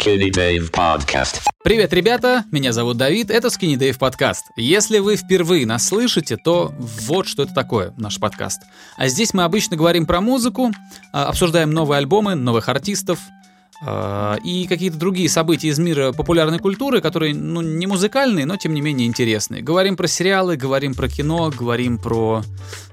[0.00, 1.42] Skinny Dave Podcast.
[1.62, 2.44] Привет, ребята!
[2.50, 4.46] Меня зовут Давид, это Skinny Dave подкаст.
[4.56, 8.62] Если вы впервые нас слышите, то вот что это такое, наш подкаст.
[8.96, 10.72] А здесь мы обычно говорим про музыку,
[11.12, 13.18] а, обсуждаем новые альбомы, новых артистов,
[13.84, 18.72] а, и какие-то другие события из мира популярной культуры, которые, ну, не музыкальные, но тем
[18.72, 19.60] не менее интересные.
[19.60, 22.42] Говорим про сериалы, говорим про кино, говорим про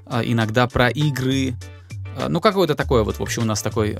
[0.04, 1.54] а, иногда про игры.
[2.28, 3.96] Ну, какое-то такое вот, в общем, у нас такой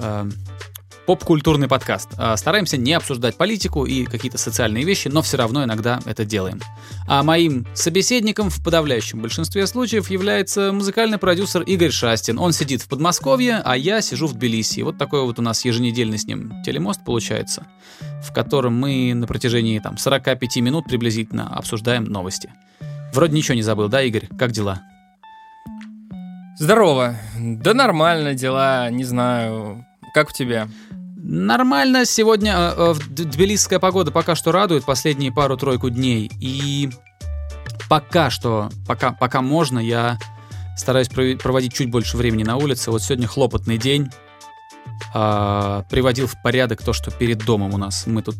[1.09, 2.11] поп-культурный подкаст.
[2.19, 6.61] А, стараемся не обсуждать политику и какие-то социальные вещи, но все равно иногда это делаем.
[7.07, 12.39] А моим собеседником в подавляющем большинстве случаев является музыкальный продюсер Игорь Шастин.
[12.39, 14.83] Он сидит в Подмосковье, а я сижу в Тбилиси.
[14.83, 17.67] Вот такой вот у нас еженедельный с ним телемост получается,
[18.23, 22.53] в котором мы на протяжении там 45 минут приблизительно обсуждаем новости.
[23.15, 24.29] Вроде ничего не забыл, да, Игорь?
[24.39, 24.83] Как дела?
[26.59, 27.17] Здорово.
[27.39, 29.87] Да нормально дела, не знаю.
[30.13, 30.69] Как у тебя?
[31.21, 32.05] Нормально.
[32.05, 36.31] Сегодня э, э тбилисская погода пока что радует последние пару-тройку дней.
[36.41, 36.91] И
[37.89, 40.19] пока что, пока, пока можно, я
[40.77, 42.93] стараюсь проводить чуть больше времени на улице.
[42.93, 44.09] Вот сегодня хлопотный день.
[45.13, 48.07] А, приводил в порядок то, что перед домом у нас.
[48.07, 48.37] Мы тут,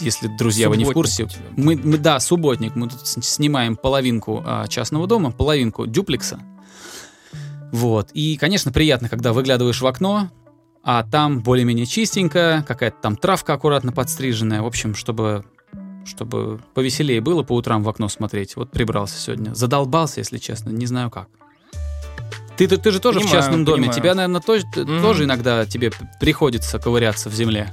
[0.00, 2.74] если друзья, субботник вы не в курсе, мы, мы да, субботник.
[2.74, 6.40] Мы тут снимаем половинку а, частного дома, половинку дюплекса.
[7.72, 8.10] Вот.
[8.14, 10.30] И, конечно, приятно, когда выглядываешь в окно,
[10.82, 15.44] а там более-менее чистенько, какая-то там травка аккуратно подстриженная, в общем, чтобы
[16.06, 18.56] чтобы повеселее было по утрам в окно смотреть.
[18.56, 19.54] Вот прибрался сегодня.
[19.54, 21.28] Задолбался, если честно, не знаю как.
[22.56, 23.82] Ты, ты, ты же тоже понимаю, в частном доме.
[23.82, 24.00] Понимаю.
[24.00, 25.02] Тебя, наверное, тоже, mm-hmm.
[25.02, 27.70] тоже иногда тебе приходится ковыряться в земле.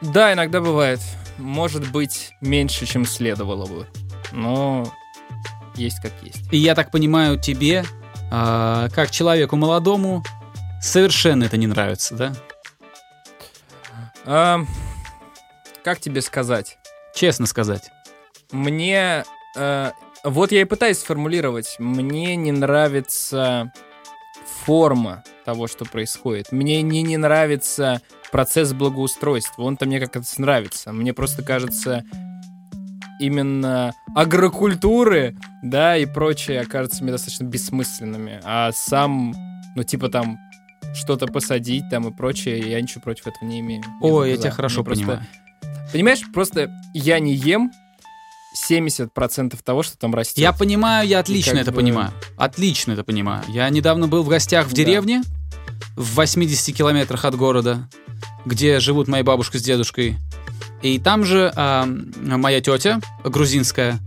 [0.00, 1.00] Да, иногда бывает.
[1.38, 3.86] Может быть, меньше, чем следовало бы.
[4.32, 4.92] Но
[5.74, 6.52] есть как есть.
[6.52, 7.84] И я так понимаю, тебе,
[8.30, 10.24] э, как человеку молодому,
[10.82, 12.34] совершенно это не нравится, да?
[14.24, 14.60] А,
[15.82, 16.78] как тебе сказать?
[17.14, 17.90] Честно сказать.
[18.50, 19.24] Мне...
[19.56, 19.92] Э,
[20.24, 21.76] вот я и пытаюсь сформулировать.
[21.78, 23.72] Мне не нравится
[24.64, 26.52] форма того, что происходит.
[26.52, 28.00] Мне не, не нравится
[28.30, 29.62] процесс благоустройства.
[29.62, 30.92] Он-то мне как-то нравится.
[30.92, 32.04] Мне просто кажется,
[33.18, 38.40] именно агрокультуры, да, и прочее кажется мне достаточно бессмысленными.
[38.44, 39.34] А сам,
[39.74, 40.38] ну, типа там
[40.94, 43.82] что-то посадить там и прочее, я ничего против этого не имею.
[44.00, 45.18] Ой, я тебя хорошо Мне понимаю.
[45.18, 45.92] Просто...
[45.92, 47.70] Понимаешь, просто я не ем
[48.70, 50.38] 70% того, что там растет.
[50.38, 51.78] Я понимаю, я отлично это бы...
[51.78, 52.12] понимаю.
[52.36, 53.42] Отлично это понимаю.
[53.48, 56.02] Я недавно был в гостях в деревне, да.
[56.02, 57.88] в 80 километрах от города,
[58.44, 60.16] где живут моя бабушка с дедушкой.
[60.82, 64.00] И там же а, моя тетя, грузинская,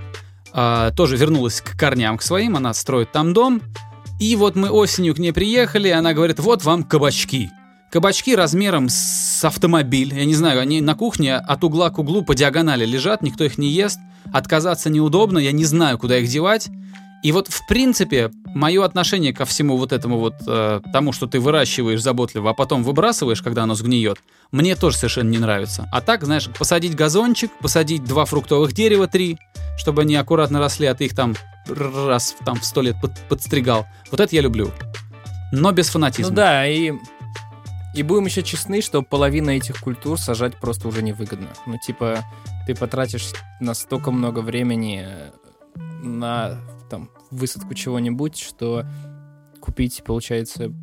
[0.52, 3.62] а, тоже вернулась к корням к своим, она строит там дом,
[4.20, 7.50] и вот мы осенью к ней приехали, она говорит, вот вам кабачки.
[7.92, 10.14] Кабачки размером с автомобиль.
[10.14, 13.58] Я не знаю, они на кухне от угла к углу по диагонали лежат, никто их
[13.58, 14.00] не ест.
[14.34, 16.70] Отказаться неудобно, я не знаю, куда их девать.
[17.24, 21.40] И вот, в принципе, мое отношение ко всему вот этому вот, э, тому, что ты
[21.40, 24.20] выращиваешь заботливо, а потом выбрасываешь, когда оно сгниет,
[24.52, 25.90] мне тоже совершенно не нравится.
[25.92, 29.40] А так, знаешь, посадить газончик, посадить два фруктовых дерева, три,
[29.78, 31.36] чтобы они аккуратно росли, а ты их там
[31.68, 33.86] раз там в сто лет под, подстригал.
[34.12, 34.72] Вот это я люблю.
[35.52, 36.30] Но без фанатизма.
[36.30, 36.94] Ну да, и
[37.96, 41.48] и будем еще честны, что половина этих культур сажать просто уже невыгодно.
[41.66, 42.26] Ну, типа,
[42.68, 43.32] ты потратишь
[43.62, 45.08] настолько много времени
[46.04, 46.60] на
[46.90, 48.84] там, высадку чего-нибудь, что
[49.62, 50.74] купить, получается,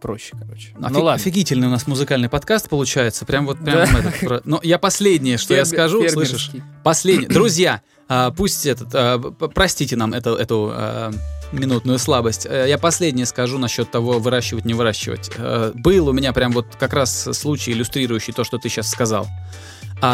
[0.00, 0.74] проще, короче.
[0.78, 1.12] Ну, Офиг, ладно.
[1.12, 3.26] Офигительный у нас музыкальный подкаст получается.
[3.26, 3.98] Прям вот прям да.
[3.98, 4.46] этот.
[4.46, 6.52] Но я последнее, что я скажу, слышишь?
[6.82, 7.28] Последнее.
[7.28, 7.82] Друзья,
[8.14, 11.12] а, пусть этот, а, простите нам эту, эту а,
[11.50, 12.44] минутную слабость.
[12.44, 15.30] Э, я последнее скажу насчет того, выращивать, не выращивать.
[15.38, 19.26] Э, был у меня прям вот как раз случай, иллюстрирующий то, что ты сейчас сказал.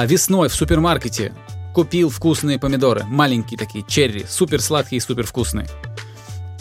[0.05, 1.33] Весной в супермаркете
[1.75, 5.67] купил вкусные помидоры, маленькие такие, черри, супер сладкие и супер вкусные.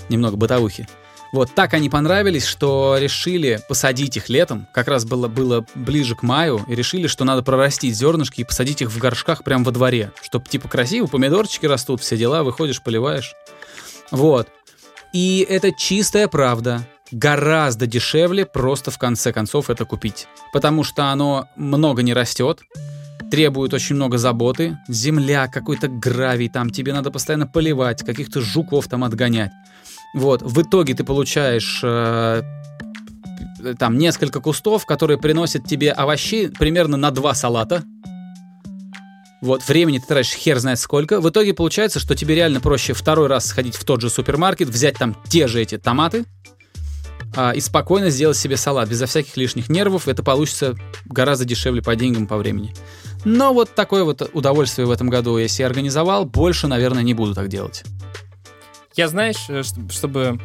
[0.10, 0.88] Немного бытовухи.
[1.34, 4.68] Вот так они понравились, что решили посадить их летом.
[4.74, 6.64] Как раз было, было ближе к маю.
[6.68, 10.12] И решили, что надо прорастить зернышки и посадить их в горшках прямо во дворе.
[10.22, 13.34] Чтоб типа красиво, помидорчики растут, все дела, выходишь, поливаешь.
[14.12, 14.48] Вот.
[15.14, 16.88] И это чистая правда.
[17.12, 20.28] Гораздо дешевле просто в конце концов это купить.
[20.54, 22.62] Потому что оно много не растет,
[23.32, 24.78] требует очень много заботы.
[24.88, 29.52] Земля, какой-то гравий там, тебе надо постоянно поливать, каких-то жуков там отгонять.
[30.18, 32.42] Вот, в итоге ты получаешь э,
[33.78, 37.84] там несколько кустов, которые приносят тебе овощей примерно на два салата.
[39.44, 41.22] Вот, времени ты тратишь хер знает сколько.
[41.22, 44.98] В итоге получается, что тебе реально проще второй раз сходить в тот же супермаркет, взять
[44.98, 46.26] там те же эти томаты,
[47.36, 50.08] а, и спокойно сделать себе салат безо всяких лишних нервов.
[50.08, 50.76] Это получится
[51.06, 52.74] гораздо дешевле по деньгам, по времени.
[53.24, 56.26] Но вот такое вот удовольствие в этом году я себе организовал.
[56.26, 57.84] Больше, наверное, не буду так делать.
[58.98, 60.40] Я, знаешь, э, чтобы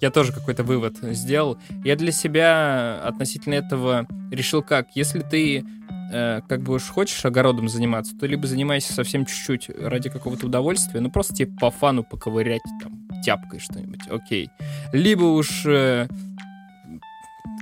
[0.00, 1.56] я тоже какой-то вывод сделал.
[1.84, 4.88] Я для себя относительно этого решил как.
[4.96, 5.64] Если ты
[6.12, 10.98] э, как бы уж хочешь огородом заниматься, то либо занимайся совсем чуть-чуть ради какого-то удовольствия,
[10.98, 14.50] ну просто тебе по фану поковырять там тяпкой что-нибудь, окей.
[14.92, 16.08] Либо уж э,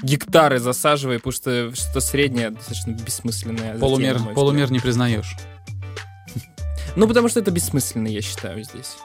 [0.03, 3.79] гектары засаживай, потому что что-то среднее достаточно бессмысленное.
[3.79, 5.37] Полумер, затем, полумер не признаешь.
[6.97, 8.97] Ну, потому что это бессмысленно, я считаю, здесь.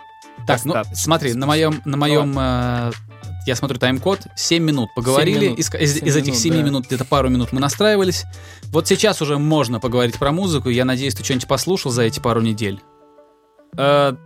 [0.48, 2.92] Так, ну, смотри, на моем, на моем э,
[3.46, 5.60] я смотрю тайм-код, 7 минут поговорили, минут.
[5.60, 8.26] из, из, из этих 7 минут, минут где-то пару минут мы настраивались.
[8.66, 12.42] Вот сейчас уже можно поговорить про музыку, я надеюсь, ты что-нибудь послушал за эти пару
[12.42, 12.82] недель.
[13.76, 14.18] Uh,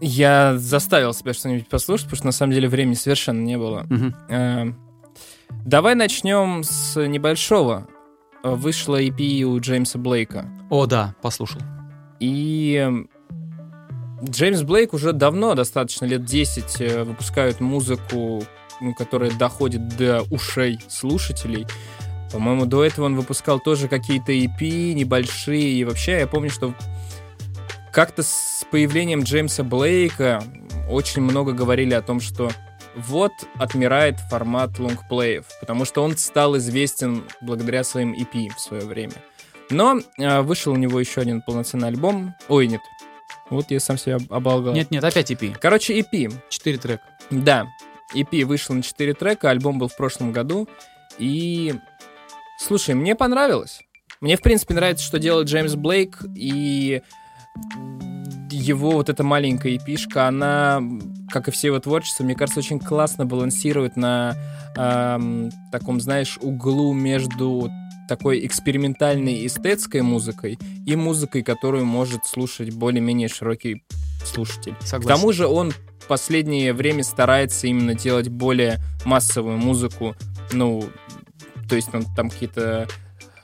[0.00, 3.84] я заставил себя что-нибудь послушать, потому что на самом деле времени совершенно не было.
[3.88, 4.14] Uh-huh.
[4.28, 4.74] Uh,
[5.64, 7.88] давай начнем с небольшого.
[8.42, 10.46] Вышла EP у Джеймса Блейка.
[10.68, 11.60] О, да, послушал.
[12.18, 13.06] И
[14.24, 18.44] Джеймс Блейк уже давно, достаточно лет 10, э, выпускают музыку,
[18.96, 21.66] которая доходит до ушей слушателей.
[22.32, 25.72] По-моему, до этого он выпускал тоже какие-то EP небольшие.
[25.72, 26.74] И вообще, я помню, что
[27.92, 30.42] как-то с появлением Джеймса Блейка
[30.88, 32.50] очень много говорили о том, что
[32.96, 39.14] вот отмирает формат лонгплеев, потому что он стал известен благодаря своим EP в свое время.
[39.70, 42.34] Но э, вышел у него еще один полноценный альбом.
[42.48, 42.80] Ой, нет,
[43.52, 44.74] вот я сам себя оболгал.
[44.74, 45.56] Нет-нет, опять EP.
[45.60, 46.32] Короче, EP.
[46.48, 47.02] Четыре трека.
[47.30, 47.66] Да.
[48.14, 50.68] EP вышел на четыре трека, альбом был в прошлом году.
[51.18, 51.74] И...
[52.58, 53.80] Слушай, мне понравилось.
[54.20, 57.02] Мне, в принципе, нравится, что делает Джеймс Блейк, и
[58.50, 60.80] его вот эта маленькая эпишка, она,
[61.30, 64.36] как и все его творчество, мне кажется, очень классно балансирует на
[64.76, 67.70] эм, таком, знаешь, углу между
[68.08, 73.84] такой экспериментальной эстетской музыкой и музыкой, которую может слушать более-менее широкий
[74.24, 74.74] слушатель.
[74.80, 75.02] Согласен.
[75.02, 80.16] К тому же он в последнее время старается именно делать более массовую музыку,
[80.52, 80.84] ну,
[81.68, 82.88] то есть он там какие-то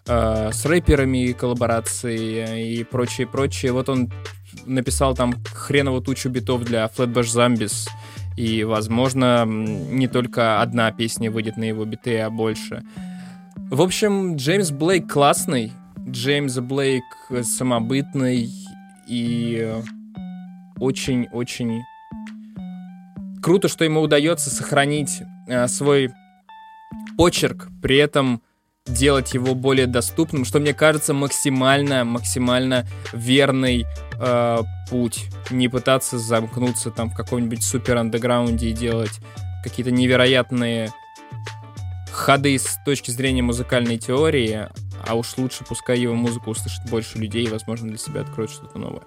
[0.07, 3.73] э, с рэперами коллаборации и прочее, прочее.
[3.73, 4.13] Вот он
[4.67, 7.89] написал там хреново тучу битов для Flatbush Zombies,
[8.37, 12.83] и, возможно, не только одна песня выйдет на его биты, а больше.
[13.71, 15.73] В общем, Джеймс Блейк классный,
[16.09, 17.05] Джеймс Блейк
[17.43, 18.49] самобытный
[19.07, 19.75] и
[20.81, 21.83] очень-очень
[23.43, 26.11] круто, что ему удается сохранить э, свой
[27.19, 28.41] почерк, при этом
[28.87, 33.85] делать его более доступным, что мне кажется максимально, максимально верный
[34.19, 35.27] э, путь.
[35.51, 39.21] Не пытаться замкнуться там в каком-нибудь супер андеграунде и делать
[39.63, 40.91] какие-то невероятные
[42.19, 44.69] ходы с точки зрения музыкальной теории,
[45.07, 48.79] а уж лучше пускай его музыку услышит больше людей и, возможно, для себя откроет что-то
[48.79, 49.03] новое.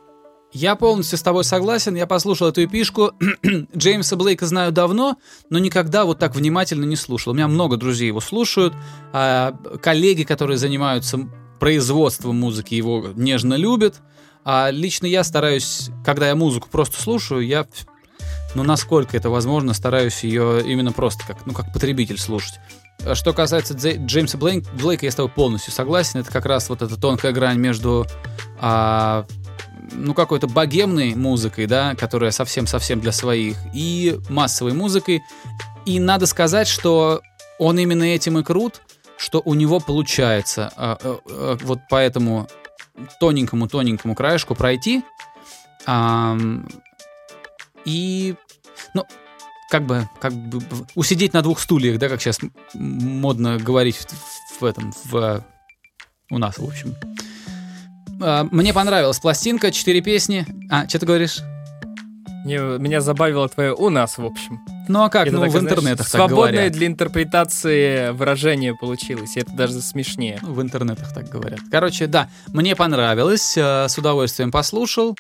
[0.54, 1.96] Я полностью с тобой согласен.
[1.96, 3.14] Я послушал эту эпишку.
[3.78, 5.16] Джеймса Блейка знаю давно,
[5.50, 7.32] но никогда вот так внимательно не слушал.
[7.32, 8.74] У меня много друзей его слушают.
[9.14, 11.20] А коллеги, которые занимаются
[11.60, 14.02] производством музыки, его нежно любят.
[14.44, 17.66] А лично я стараюсь, когда я музыку просто слушаю, я,
[18.54, 22.56] ну, насколько это возможно, стараюсь ее именно просто как, ну, как потребитель слушать.
[23.06, 26.20] А что касается Джеймса Блейк, Блейка, я с тобой полностью согласен.
[26.20, 28.06] Это как раз вот эта тонкая грань между
[28.60, 29.26] а,
[29.94, 35.24] ну, какой-то богемной музыкой, да, которая совсем-совсем для своих, и массовой музыкой.
[35.86, 37.22] И надо сказать, что
[37.58, 38.82] он именно этим и крут,
[39.18, 42.48] что у него получается а, а, а, вот по этому
[43.20, 45.04] тоненькому-тоненькому краешку пройти.
[45.86, 46.38] А,
[47.86, 48.36] и,
[48.94, 49.06] ну,
[49.72, 50.62] как бы, как бы
[50.96, 52.40] усидеть на двух стульях, да, как сейчас
[52.74, 55.46] модно говорить в, в этом, в,
[56.30, 56.94] у нас, в общем.
[58.22, 60.46] А, мне понравилась пластинка, четыре песни.
[60.70, 61.40] А, что ты говоришь?
[62.44, 64.60] Не, меня забавило твое «у нас», в общем.
[64.90, 65.28] Ну а как?
[65.28, 69.80] Это ну, так, в интернетах знаешь, так Свободное для интерпретации выражение получилось, и это даже
[69.80, 70.40] смешнее.
[70.42, 71.60] В интернетах так говорят.
[71.72, 75.16] Короче, да, мне понравилось, э, с удовольствием послушал.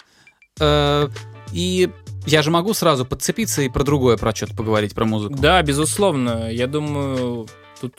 [0.60, 1.08] Э,
[1.53, 1.89] и
[2.25, 5.36] я же могу сразу подцепиться и про другое, про что-то поговорить, про музыку.
[5.36, 6.51] Да, безусловно.
[6.51, 7.48] Я думаю,
[7.80, 7.94] тут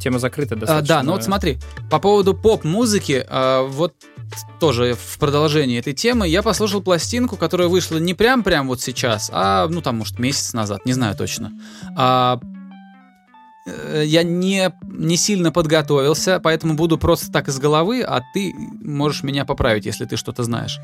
[0.00, 0.96] тема закрыта достаточно.
[0.96, 1.58] А, да, ну вот смотри,
[1.90, 3.94] по поводу поп-музыки, а, вот
[4.60, 9.68] тоже в продолжении этой темы, я послушал пластинку, которая вышла не прям-прям вот сейчас, а,
[9.68, 11.52] ну там, может, месяц назад, не знаю точно.
[11.96, 12.40] А,
[13.66, 19.44] я не, не сильно подготовился, поэтому буду просто так из головы, а ты можешь меня
[19.44, 20.78] поправить, если ты что-то знаешь.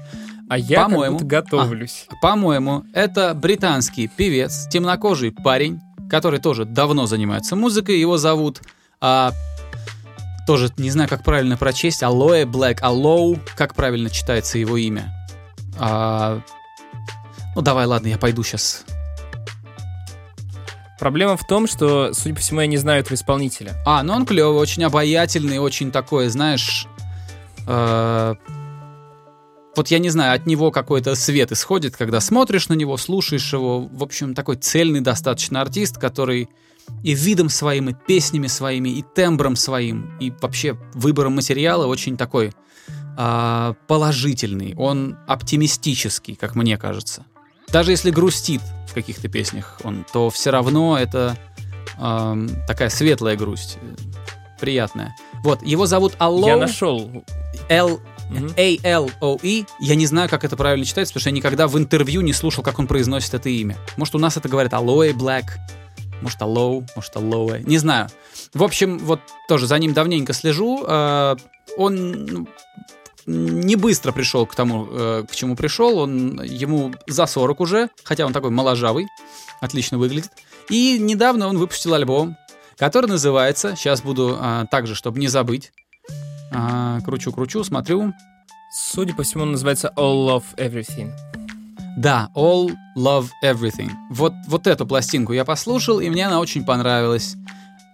[0.49, 2.07] А я по-моему, готовлюсь.
[2.09, 7.99] А, по-моему, это британский певец, темнокожий парень, который тоже давно занимается музыкой.
[7.99, 8.61] Его зовут...
[9.01, 9.33] А,
[10.47, 12.03] тоже не знаю, как правильно прочесть.
[12.03, 12.81] Алоэ Black.
[12.81, 13.39] Алоу.
[13.57, 15.15] Как правильно читается его имя?
[15.79, 16.41] А,
[17.55, 18.85] ну давай, ладно, я пойду сейчас.
[21.03, 23.75] Проблема в том, что, судя по всему, я не знаю этого исполнителя.
[23.85, 26.87] А, ну он клевый, очень обаятельный, очень такой, знаешь...
[27.67, 28.37] Э,
[29.75, 33.81] вот я не знаю, от него какой-то свет исходит, когда смотришь на него, слушаешь его.
[33.81, 36.49] В общем, такой цельный достаточно артист, который
[37.03, 42.53] и видом своим, и песнями своими, и тембром своим, и вообще выбором материала очень такой
[43.19, 44.77] э, положительный.
[44.77, 47.27] Он оптимистический, как мне кажется.
[47.73, 48.61] Даже если грустит
[48.93, 51.37] в каких-то песнях он, то все равно это
[51.99, 53.79] э, такая светлая грусть,
[54.61, 55.17] приятная.
[55.43, 56.47] Вот, его зовут Алло.
[56.47, 57.25] Я нашел.
[57.69, 58.01] L
[58.57, 59.65] A-L-O-E.
[59.81, 62.63] Я не знаю, как это правильно читается, потому что я никогда в интервью не слушал,
[62.63, 63.77] как он произносит это имя.
[63.97, 65.45] Может, у нас это говорят Aloe Black,
[66.23, 67.63] может, Allow, может, Aloe.
[67.67, 68.09] Не знаю.
[68.55, 70.85] В общем, вот тоже за ним давненько слежу.
[70.87, 71.37] Э,
[71.77, 72.49] он ну,
[73.27, 75.99] не быстро пришел к тому, э, к чему пришел.
[75.99, 79.07] Он ему за 40 уже, хотя он такой моложавый,
[79.61, 80.31] отлично выглядит.
[80.69, 82.37] И недавно он выпустил альбом,
[82.77, 85.73] который называется, сейчас буду а, также, чтобы не забыть,
[86.53, 88.13] а, кручу-кручу, смотрю.
[88.75, 91.13] Судя по всему, он называется All Love Everything.
[91.99, 93.91] Да, All Love Everything.
[94.11, 97.37] Вот, вот эту пластинку я послушал, и мне она очень понравилась.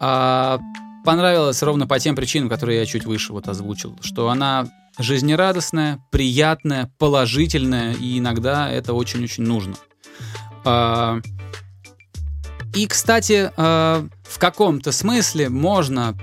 [0.01, 0.61] А,
[1.05, 3.99] понравилась ровно по тем причинам, которые я чуть выше вот озвучил.
[4.01, 9.76] Что она жизнерадостная, приятная, положительная, и иногда это очень-очень нужно.
[10.64, 11.21] А,
[12.75, 16.17] и, кстати, а, в каком-то смысле можно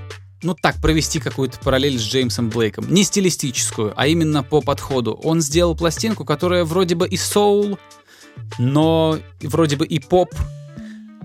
[0.43, 2.93] ну так, провести какую-то параллель с Джеймсом Блейком.
[2.93, 5.13] Не стилистическую, а именно по подходу.
[5.23, 7.79] Он сделал пластинку, которая вроде бы и соул,
[8.59, 10.29] но вроде бы и поп,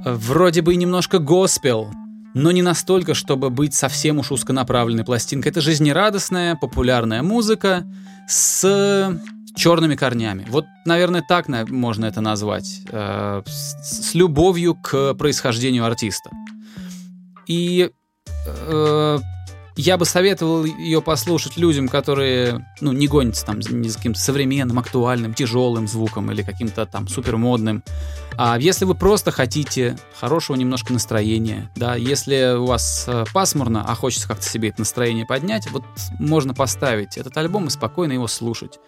[0.05, 1.91] вроде бы и немножко госпел,
[2.35, 5.51] но не настолько, чтобы быть совсем уж узконаправленной пластинкой.
[5.51, 7.85] Это жизнерадостная, популярная музыка
[8.29, 9.19] с
[9.55, 10.47] черными корнями.
[10.49, 12.83] Вот, наверное, так можно это назвать.
[12.91, 16.31] Э, с, любовью к происхождению артиста.
[17.47, 17.91] И
[18.47, 19.19] э,
[19.81, 24.79] я бы советовал ее послушать людям, которые, ну, не гонятся там ни за каким-то современным,
[24.79, 27.83] актуальным, тяжелым звуком или каким-то там супермодным.
[28.37, 33.95] А если вы просто хотите хорошего немножко настроения, да, если у вас э, пасмурно, а
[33.95, 35.85] хочется как-то себе это настроение поднять, вот
[36.19, 38.79] можно поставить этот альбом и спокойно его слушать.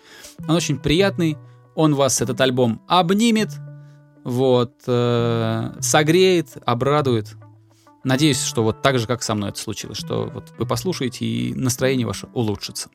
[0.47, 1.39] Он очень приятный,
[1.75, 3.51] он вас, этот альбом, обнимет,
[4.25, 7.35] вот, э, согреет, обрадует,
[8.04, 11.54] Надеюсь, что вот так же, как со мной это случилось, что вот вы послушаете, и
[11.54, 12.90] настроение ваше улучшится.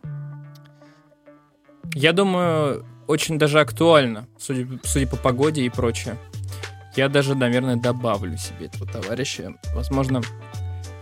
[1.94, 6.18] Я думаю, очень даже актуально, судя, судя по погоде и прочее.
[6.96, 9.54] Я даже, наверное, добавлю себе этого товарища.
[9.74, 10.22] Возможно,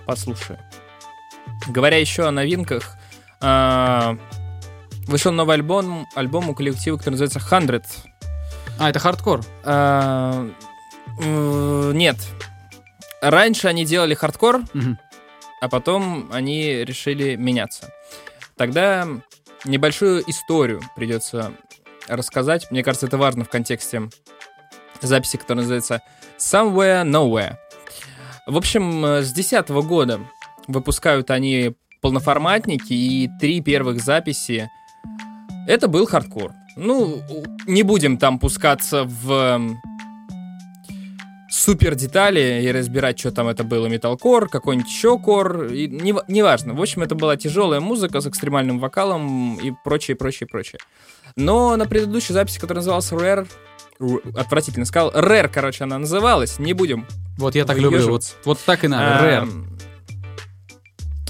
[0.05, 0.59] послушаю.
[1.67, 2.97] Говоря еще о новинках,
[3.41, 4.17] а,
[5.07, 7.85] вышел новый альбом, альбом у коллектива, который называется Hundredth.
[8.77, 9.41] А, это хардкор?
[9.63, 10.47] А,
[11.17, 12.17] нет,
[13.29, 14.97] раньше они делали хардкор, угу.
[15.61, 17.91] а потом они решили меняться.
[18.55, 19.07] Тогда
[19.65, 21.51] небольшую историю придется
[22.07, 22.69] рассказать.
[22.71, 24.09] Мне кажется, это важно в контексте
[25.01, 26.01] записи, которая называется
[26.37, 27.55] Somewhere Nowhere.
[28.47, 30.19] В общем, с 2010 года
[30.67, 34.69] выпускают они полноформатники, и три первых записи
[35.67, 36.53] это был хардкор.
[36.75, 37.21] Ну,
[37.65, 39.59] не будем там пускаться в
[41.65, 46.75] супер детали и разбирать, что там это было, металкор, какой-нибудь еще кор, и не, неважно.
[46.75, 50.79] В общем, это была тяжелая музыка с экстремальным вокалом и прочее, прочее, прочее.
[51.35, 53.47] Но на предыдущей записи, которая называлась Rare,
[54.35, 57.07] отвратительно сказал, Rare, короче, она называлась, не будем.
[57.37, 59.49] Вот я так люблю, вот, вот так и надо, Rare.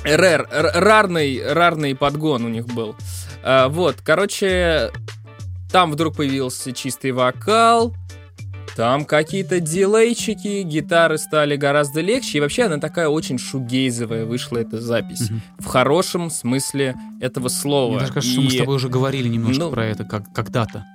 [0.04, 2.96] Rare, рарный, рарный подгон у них был.
[3.42, 4.92] А, вот, короче,
[5.72, 7.94] там вдруг появился чистый вокал,
[8.76, 12.38] там какие-то дилейчики, гитары стали гораздо легче.
[12.38, 15.30] И вообще она такая очень шугейзовая вышла эта запись.
[15.30, 15.40] Угу.
[15.60, 17.92] В хорошем смысле этого слова.
[17.92, 18.34] Мне даже кажется, и...
[18.34, 20.86] что мы с тобой уже говорили немножко ну, про это как, когда-то.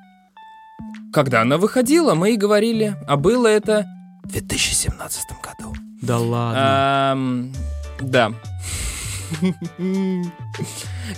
[1.12, 2.96] Когда она выходила, мы и говорили.
[3.06, 3.86] А было это
[4.24, 5.74] в 2017 году.
[6.02, 7.50] Да ладно.
[8.00, 8.32] да.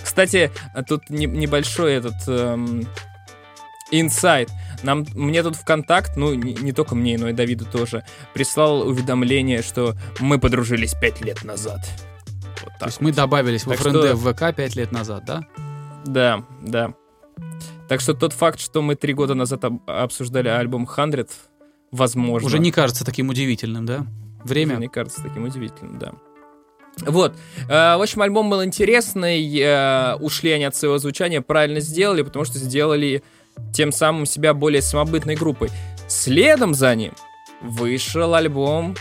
[0.01, 0.51] Кстати,
[0.87, 2.15] тут небольшой этот
[3.91, 4.49] инсайт.
[4.83, 9.61] Нам, мне тут ВКонтакт, ну, не, не только мне, но и Давиду тоже, прислал уведомление,
[9.61, 11.79] что мы подружились пять лет назад.
[12.61, 13.05] Вот То есть вот.
[13.05, 14.15] мы добавились так в ФРНД что...
[14.15, 15.47] в ВК пять лет назад, да?
[16.05, 16.93] Да, да.
[17.87, 21.27] Так что тот факт, что мы три года назад об- обсуждали альбом 100,
[21.91, 22.45] возможно...
[22.45, 24.05] Уже не кажется таким удивительным, да?
[24.43, 24.77] Время.
[24.77, 26.13] Мне кажется таким удивительным, да.
[26.97, 27.35] Вот.
[27.69, 29.59] Э, в общем, альбом был интересный.
[29.59, 33.23] Э, ушли они от своего звучания, правильно сделали, потому что сделали
[33.73, 35.69] тем самым себя более самобытной группой.
[36.07, 37.13] Следом за ним
[37.61, 38.95] вышел альбом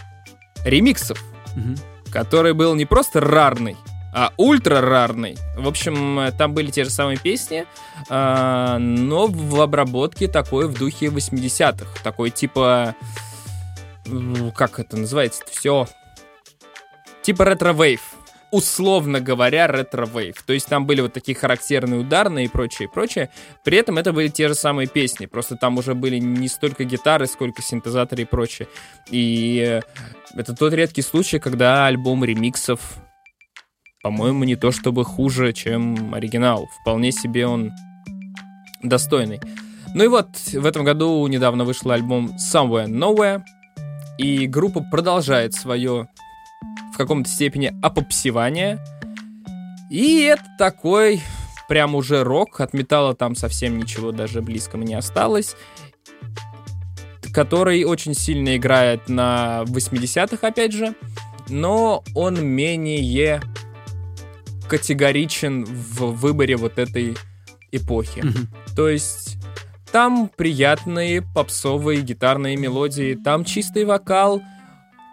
[0.65, 1.23] ремиксов,
[1.57, 1.75] угу.
[2.11, 3.77] который был не просто рарный,
[4.15, 5.37] а ультра рарный.
[5.57, 7.65] В общем, там были те же самые песни,
[8.09, 12.03] э, но в обработке такой в духе 80-х.
[12.03, 12.95] Такой типа...
[14.57, 15.45] Как это называется?
[15.51, 15.87] Все
[17.23, 18.01] типа ретро-вейв.
[18.53, 20.43] Условно говоря, ретро-вейв.
[20.43, 23.31] То есть там были вот такие характерные ударные и прочее, прочее.
[23.65, 25.25] При этом это были те же самые песни.
[25.25, 28.69] Просто там уже были не столько гитары, сколько синтезаторы и прочее.
[29.11, 29.81] И
[30.37, 32.81] это тот редкий случай, когда альбом ремиксов,
[34.03, 36.69] по-моему, не то чтобы хуже, чем оригинал.
[36.83, 37.71] Вполне себе он
[38.83, 39.41] достойный.
[39.95, 43.43] Ну и вот, в этом году недавно вышел альбом Somewhere Nowhere,
[44.19, 46.09] и группа продолжает свое
[46.93, 48.79] в каком-то степени опопсевание.
[49.91, 51.21] И это такой
[51.69, 55.57] прям уже рок, от металла там совсем ничего даже близкого не осталось,
[57.33, 60.95] который очень сильно играет на 80-х, опять же,
[61.49, 63.41] но он менее
[64.69, 67.17] категоричен в выборе вот этой
[67.71, 68.21] эпохи.
[68.21, 68.75] Mm-hmm.
[68.77, 69.37] То есть
[69.91, 74.43] там приятные попсовые гитарные мелодии, там чистый вокал,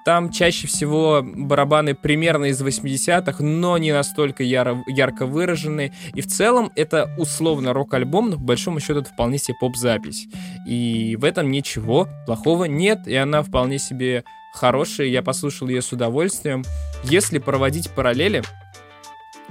[0.09, 5.93] там чаще всего барабаны примерно из 80-х, но не настолько яро, ярко выраженные.
[6.15, 10.25] И в целом это условно рок-альбом, но по большому счету это вполне себе поп-запись.
[10.67, 15.91] И в этом ничего плохого нет, и она вполне себе хорошая, я послушал ее с
[15.91, 16.65] удовольствием.
[17.03, 18.41] Если проводить параллели,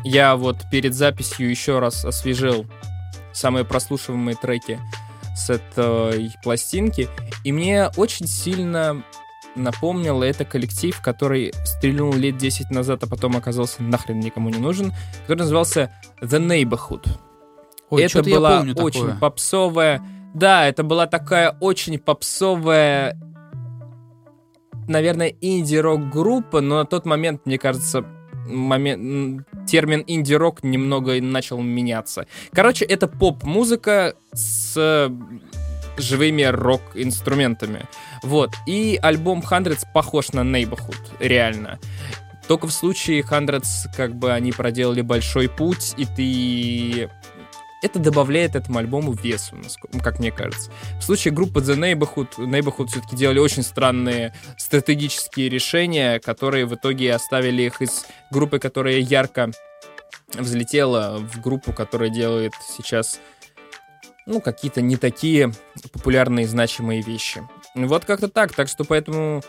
[0.02, 2.66] я вот перед записью еще раз освежил
[3.32, 4.80] самые прослушиваемые треки
[5.36, 7.06] с этой пластинки,
[7.44, 9.04] и мне очень сильно
[9.54, 14.92] напомнил это коллектив, который стрельнул лет 10 назад, а потом оказался нахрен никому не нужен,
[15.22, 17.08] который назывался The Neighborhood.
[17.90, 19.18] Ой, это была очень такое.
[19.18, 20.02] попсовая...
[20.34, 23.18] Да, это была такая очень попсовая,
[24.86, 28.04] наверное, инди-рок группа, но на тот момент, мне кажется,
[28.46, 32.26] момент, термин инди-рок немного начал меняться.
[32.52, 35.10] Короче, это поп-музыка с
[35.96, 37.86] живыми рок-инструментами.
[38.22, 38.54] Вот.
[38.66, 41.78] И альбом Hundreds похож на Neighborhood, реально.
[42.46, 47.10] Только в случае Hundreds, как бы, они проделали большой путь, и ты...
[47.80, 49.56] Это добавляет этому альбому весу,
[50.02, 50.72] как мне кажется.
[50.98, 57.14] В случае группы The Neighborhood, Neighborhood все-таки делали очень странные стратегические решения, которые в итоге
[57.14, 59.52] оставили их из группы, которая ярко
[60.34, 63.20] взлетела в группу, которая делает сейчас
[64.26, 65.52] ну, какие-то не такие
[65.92, 67.42] популярные значимые вещи.
[67.86, 68.52] Вот как-то так.
[68.52, 69.42] Так что поэтому,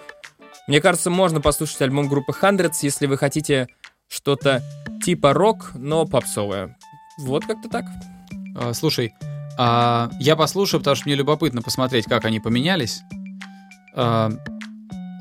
[0.68, 3.68] мне кажется, можно послушать альбом группы Hundreds, если вы хотите
[4.08, 4.64] что-то
[5.04, 6.78] типа рок, но попсовое.
[7.20, 7.86] Вот как-то так.
[8.56, 9.14] А, слушай,
[9.58, 13.02] а, я послушаю, потому что мне любопытно посмотреть, как они поменялись.
[13.96, 14.32] А,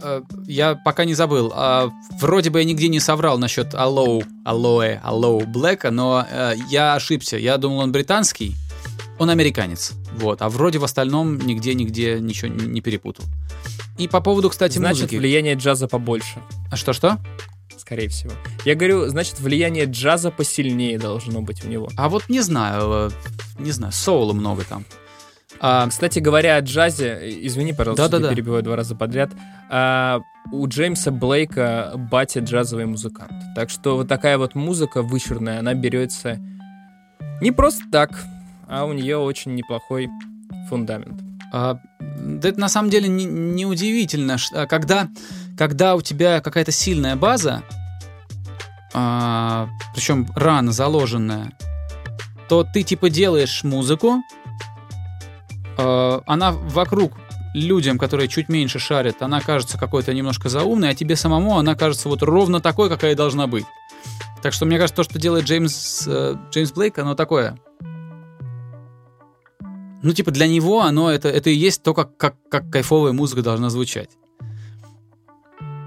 [0.02, 1.52] а, я пока не забыл.
[1.54, 1.90] А,
[2.20, 7.36] вроде бы я нигде не соврал насчет Allow, Alloe, Allow Black, но а, я ошибся.
[7.36, 8.54] Я думал, он британский.
[9.18, 9.92] Он американец.
[10.12, 10.42] Вот.
[10.42, 13.24] А вроде в остальном нигде-нигде ничего не перепутал.
[13.98, 15.16] И по поводу, кстати, значит, музыки.
[15.16, 16.40] влияние джаза побольше.
[16.70, 17.18] А что-что?
[17.76, 18.32] Скорее всего.
[18.64, 21.88] Я говорю, значит, влияние джаза посильнее должно быть у него.
[21.96, 23.10] А вот не знаю, э,
[23.58, 24.84] не знаю, соула много там.
[25.60, 29.30] А, Кстати говоря о джазе, извини, пожалуйста, да, да, я перебиваю два раза подряд.
[29.70, 30.20] А,
[30.52, 33.32] у Джеймса Блейка батя джазовый музыкант.
[33.56, 36.38] Так что вот такая вот музыка вычурная, она берется
[37.40, 38.24] не просто так
[38.68, 40.08] а у нее очень неплохой
[40.68, 41.20] фундамент.
[41.52, 45.08] А, да это на самом деле не, не удивительно, а когда,
[45.56, 47.62] когда у тебя какая-то сильная база,
[48.92, 51.52] а, причем рано заложенная,
[52.48, 54.22] то ты типа делаешь музыку,
[55.78, 57.14] а, она вокруг
[57.54, 62.08] людям, которые чуть меньше шарят, она кажется какой-то немножко заумной, а тебе самому она кажется
[62.08, 63.64] вот ровно такой, какая должна быть.
[64.42, 67.58] Так что мне кажется, то, что делает Джеймс, э, Джеймс Блейк, оно такое
[70.02, 73.42] ну, типа, для него оно это, это и есть то, как, как, как кайфовая музыка
[73.42, 74.10] должна звучать.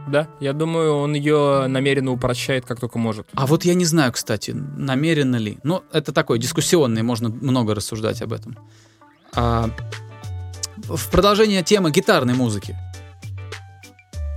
[0.07, 3.27] Да, я думаю, он ее намеренно упрощает, как только может.
[3.33, 5.59] А вот я не знаю, кстати, намеренно ли.
[5.63, 8.57] Ну, это такой дискуссионный, можно много рассуждать об этом.
[9.33, 9.69] А,
[10.77, 12.75] в продолжение темы гитарной музыки.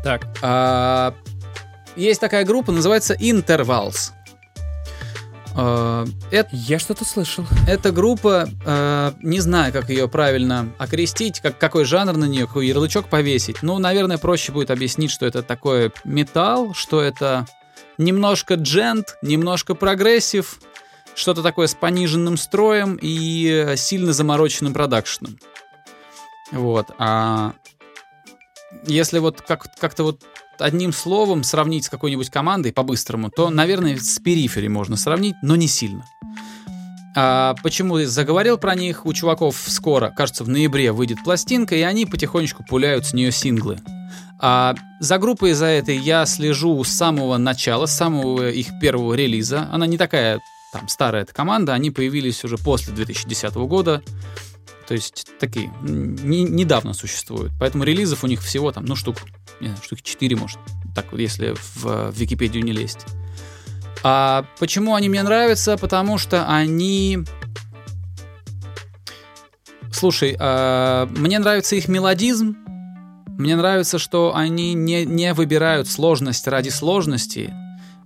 [0.05, 0.29] Так.
[0.43, 1.15] А,
[1.97, 4.13] есть такая группа, называется Intervals.
[5.57, 7.45] Э, это, Я что-то слышал.
[7.69, 12.67] Эта группа, э, не знаю, как ее правильно окрестить, как, какой жанр на нее, какой
[12.67, 13.63] ярлычок повесить.
[13.63, 17.47] Ну, наверное, проще будет объяснить, что это такой металл, что это
[17.99, 20.59] немножко джент, немножко прогрессив,
[21.15, 25.39] что-то такое с пониженным строем и сильно замороченным продакшеном.
[26.51, 26.89] Вот.
[26.99, 27.53] А
[28.87, 30.23] если вот как- как-то вот
[30.61, 35.69] одним словом сравнить с какой-нибудь командой по-быстрому, то, наверное, с перифери можно сравнить, но не
[35.69, 36.05] сильно.
[37.17, 39.07] А почему заговорил про них?
[39.07, 43.79] У чуваков скоро, кажется, в ноябре выйдет пластинка, и они потихонечку пуляют с нее синглы.
[44.41, 49.69] А за группой за этой я слежу с самого начала, с самого их первого релиза.
[49.73, 50.41] Она не такая
[50.75, 54.03] там старая эта команда, они появились уже после 2010 года.
[54.87, 57.53] То есть такие, не, недавно существуют.
[57.59, 59.17] Поэтому релизов у них всего там, ну, штук,
[59.61, 60.59] не знаю, штук 4, может,
[60.95, 63.07] так вот, если в, в Википедию не лезть.
[64.03, 65.79] А почему они мне нравятся?
[65.79, 67.21] Потому что они...
[69.91, 72.57] Слушай, а, мне нравится их мелодизм,
[73.39, 77.53] мне нравится, что они не, не выбирают сложность ради сложности,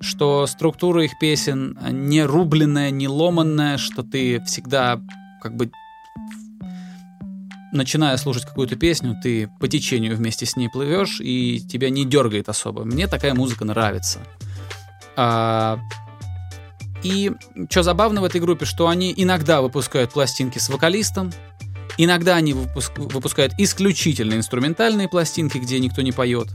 [0.00, 5.00] что структура их песен не рубленная, не ломанная, что ты всегда
[5.42, 5.70] как бы
[7.72, 12.48] начиная слушать какую-то песню, ты по течению вместе с ней плывешь, и тебя не дергает
[12.48, 12.84] особо.
[12.84, 14.20] Мне такая музыка нравится.
[15.16, 15.78] А,
[17.02, 17.32] и
[17.70, 21.32] что забавно в этой группе, что они иногда выпускают пластинки с вокалистом,
[21.96, 26.48] иногда они выпуск, выпускают исключительно инструментальные пластинки, где никто не поет.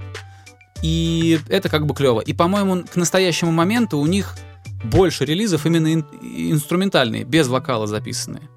[0.82, 2.20] И это как бы клево.
[2.20, 4.36] И, по-моему, к настоящему моменту у них
[4.84, 8.50] больше релизов именно ин- инструментальные, без вокала записанные.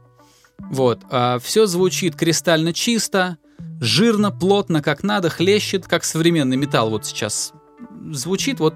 [0.59, 1.05] Вот.
[1.11, 3.39] А все звучит кристально чисто,
[3.81, 7.53] жирно, плотно, как надо, хлещет, как современный металл вот сейчас
[8.11, 8.61] звучит.
[8.61, 8.75] Вот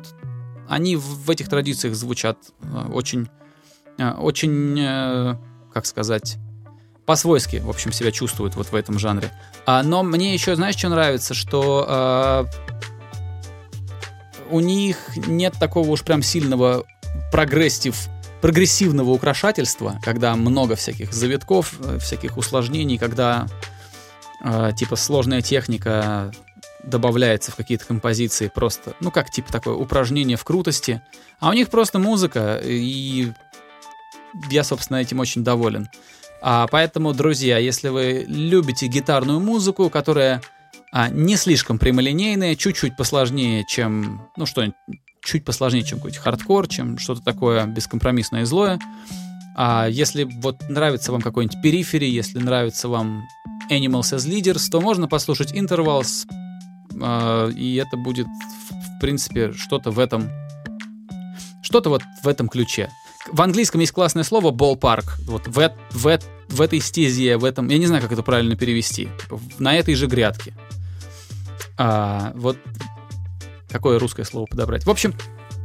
[0.69, 3.29] они в этих традициях звучат а, очень,
[3.99, 5.37] а, очень, э,
[5.73, 6.37] как сказать,
[7.07, 9.33] по-свойски, в общем, себя чувствуют вот в этом жанре.
[9.67, 12.47] А, но мне еще, знаешь, что нравится, что
[14.51, 16.85] у них нет такого уж прям сильного
[17.33, 18.09] прогрессив
[18.41, 23.47] прогрессивного украшательства, когда много всяких завитков, э, всяких усложнений, когда
[24.43, 26.33] э, типа сложная техника
[26.85, 31.03] добавляется в какие-то композиции просто, ну как типа такое упражнение в крутости,
[31.39, 33.33] а у них просто музыка, и
[34.51, 35.89] я, собственно, этим очень доволен.
[36.43, 40.41] А поэтому, друзья, если вы любите гитарную музыку, которая
[40.93, 44.73] а, не слишком прямолинейная, чуть-чуть посложнее, чем, ну что,
[45.23, 48.79] чуть посложнее, чем какой-то хардкор, чем что-то такое бескомпромиссное и злое.
[49.57, 53.23] А если вот нравится вам какой-нибудь перифери, если нравится вам
[53.71, 56.27] Animals as Leaders, то можно послушать Intervals,
[57.01, 60.31] э, и это будет, в, принципе, что-то в этом,
[61.63, 62.91] что-то вот в этом ключе.
[63.31, 65.05] В английском есть классное слово ballpark.
[65.27, 69.09] Вот в, в, в этой стезе, в этом, я не знаю, как это правильно перевести,
[69.59, 70.55] на этой же грядке.
[71.77, 72.59] А, вот
[73.71, 74.85] Какое русское слово подобрать?
[74.85, 75.15] В общем,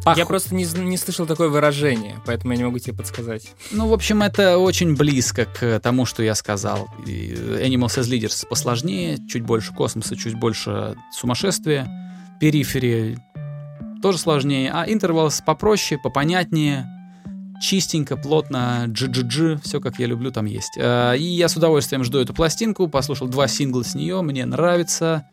[0.06, 0.18] Пох...
[0.18, 3.52] Я просто не, не слышал такое выражение, поэтому я не могу тебе подсказать.
[3.72, 6.88] Ну, в общем, это очень близко к тому, что я сказал.
[7.08, 11.88] Animals as Leaders посложнее, чуть больше космоса, чуть больше сумасшествия.
[12.39, 13.18] Периферия
[14.04, 16.88] тоже сложнее, а Intervals попроще, попонятнее,
[17.60, 20.78] чистенько, плотно, GGG, все как я люблю там есть.
[20.78, 25.28] А, и я с удовольствием жду эту пластинку, послушал два сингла с нее, мне нравится.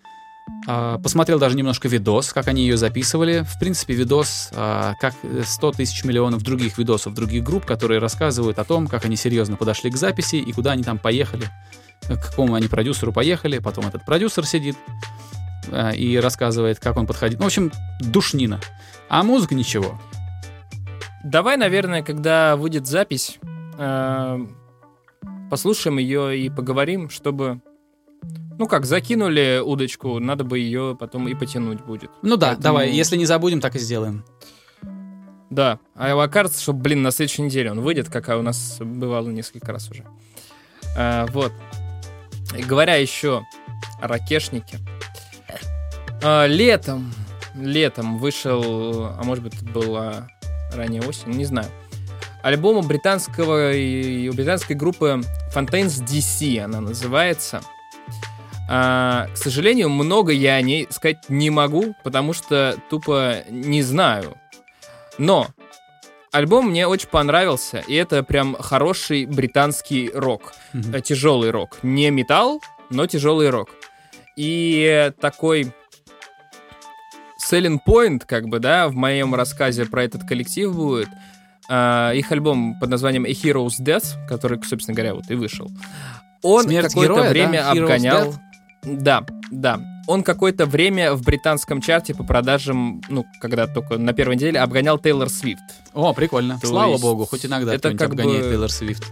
[0.66, 3.44] А, посмотрел даже немножко видос, как они ее записывали.
[3.46, 8.64] В принципе, видос, а, как 100 тысяч миллионов других видосов других групп, которые рассказывают о
[8.64, 11.48] том, как они серьезно подошли к записи и куда они там поехали,
[12.02, 13.58] к какому они продюсеру поехали.
[13.58, 14.76] Потом этот продюсер сидит
[15.70, 17.38] а, и рассказывает, как он подходит.
[17.38, 18.60] Ну, в общем, душнина.
[19.08, 20.00] А музыка ничего.
[21.24, 23.38] Давай, наверное, когда выйдет запись,
[25.50, 27.60] послушаем ее и поговорим, чтобы
[28.58, 32.10] ну как, закинули удочку, надо бы ее потом и потянуть будет.
[32.22, 32.62] Ну да, Поэтому...
[32.62, 34.24] давай, если не забудем, так и сделаем.
[35.50, 39.72] Да, а кажется, что, блин, на следующей неделе он выйдет, как у нас бывало несколько
[39.72, 40.06] раз уже.
[40.96, 41.52] А, вот.
[42.56, 43.42] И говоря еще
[44.00, 44.78] о ракешнике.
[46.22, 47.12] А, летом,
[47.54, 50.28] летом вышел, а может быть, это была
[50.72, 51.68] ранняя осень, не знаю.
[52.42, 55.20] Альбом у британского и британской группы
[55.54, 57.60] Fontaines DC она называется.
[58.74, 64.38] А, к сожалению, много я о ней сказать не могу, потому что тупо не знаю.
[65.18, 65.48] Но
[66.30, 71.02] альбом мне очень понравился, и это прям хороший британский рок, mm-hmm.
[71.02, 73.68] тяжелый рок, не металл, но тяжелый рок.
[74.36, 75.70] И такой
[77.46, 81.10] selling point, как бы, да, в моем рассказе про этот коллектив будет.
[81.68, 85.70] э, их альбом под названием A Hero's Death, который, собственно говоря, вот и вышел,
[86.40, 87.70] он какое-то время да?
[87.72, 88.34] обгонял...
[88.84, 89.80] Да, да.
[90.08, 94.98] Он какое-то время в британском чарте по продажам, ну, когда только на первой неделе, обгонял
[94.98, 95.62] Тейлор Свифт.
[95.94, 96.58] О, прикольно.
[96.60, 98.50] То Слава богу, хоть иногда это как обгоняет бы...
[98.50, 99.04] Тейлор Свифт.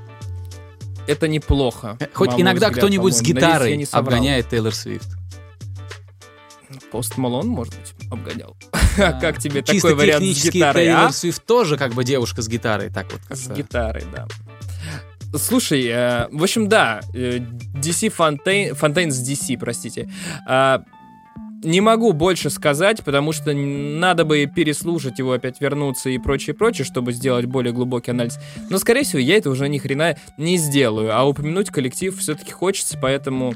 [1.06, 1.96] Это неплохо.
[2.12, 5.08] Хоть иногда кто-нибудь с гитарой обгоняет Тейлор Свифт.
[6.90, 8.56] Пост Малон, может быть, обгонял.
[8.98, 11.12] А, как тебе такой вариант с гитарой, Тейлор а?
[11.12, 13.20] Свифт тоже как бы девушка с гитарой, так вот.
[13.30, 14.26] С гитарой, да.
[15.36, 20.10] Слушай, э, в общем, да, э, DC Fontaine, Fontaine с DC, простите.
[20.48, 20.78] Э,
[21.62, 26.84] не могу больше сказать, потому что надо бы переслушать его, опять вернуться и прочее, прочее,
[26.84, 28.38] чтобы сделать более глубокий анализ.
[28.70, 31.14] Но, скорее всего, я это уже ни хрена не сделаю.
[31.16, 33.54] А упомянуть коллектив все-таки хочется, поэтому,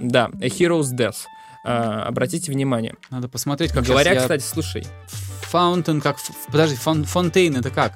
[0.00, 1.26] да, A Hero's Death.
[1.64, 2.94] А, обратите внимание.
[3.10, 4.20] Надо посмотреть, как Говоря, я...
[4.20, 4.84] кстати, слушай.
[5.52, 6.16] Fountain, как...
[6.50, 7.92] Подожди, Fontaine это как?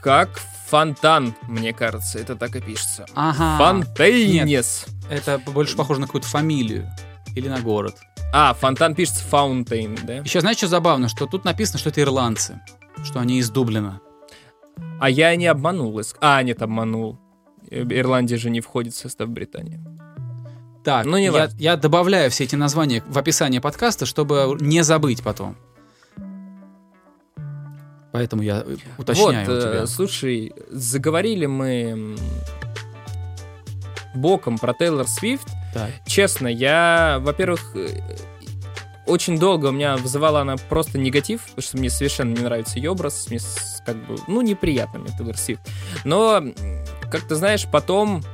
[0.00, 3.06] Как Фонтан, мне кажется, это так и пишется.
[3.14, 3.56] Ага.
[3.58, 4.86] Fontaines.
[5.08, 6.90] это больше похоже на какую-то фамилию
[7.34, 7.96] или на город.
[8.32, 10.16] А, фонтан пишется fountain, да?
[10.18, 11.08] Еще знаешь, что забавно?
[11.08, 12.60] Что тут написано, что это ирландцы,
[13.04, 14.00] что они из Дублина.
[15.00, 16.00] А я не обманул.
[16.20, 17.18] А, нет, обманул.
[17.70, 19.80] Ирландия же не входит в состав Британии.
[20.84, 25.22] Так, ну, не я, я добавляю все эти названия в описание подкаста, чтобы не забыть
[25.22, 25.56] потом.
[28.16, 28.64] Поэтому я
[28.96, 29.82] уточняю вот, у тебя.
[29.82, 32.16] Э, слушай, заговорили мы
[34.14, 35.46] боком про Тейлор Свифт.
[35.74, 35.90] Так.
[36.06, 38.00] Честно, я, во-первых, э,
[39.04, 42.92] очень долго у меня вызывала она просто негатив, потому что мне совершенно не нравится ее
[42.92, 43.38] образ, мне
[43.84, 45.60] как бы, ну, неприятно мне Тейлор Свифт.
[46.04, 46.42] Но,
[47.10, 48.24] как ты знаешь, потом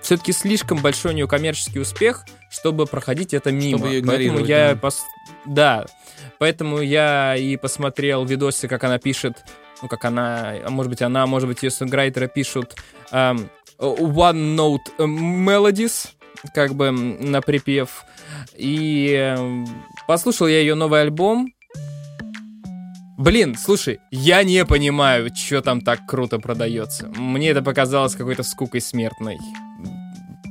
[0.00, 3.80] все-таки слишком большой у нее коммерческий успех, чтобы проходить это мимо.
[3.80, 4.76] Чтобы Поэтому я...
[4.76, 5.02] Пос...
[5.44, 5.84] Да,
[6.38, 9.44] Поэтому я и посмотрел видосы, как она пишет,
[9.82, 12.74] ну, как она, а может быть, она, может быть, ее сонграйтеры пишут
[13.12, 16.08] um, One Note Melodies,
[16.54, 18.04] как бы на припев.
[18.56, 19.64] И э,
[20.06, 21.48] послушал я ее новый альбом.
[23.18, 27.08] Блин, слушай, я не понимаю, что там так круто продается.
[27.16, 29.38] Мне это показалось какой-то скукой смертной.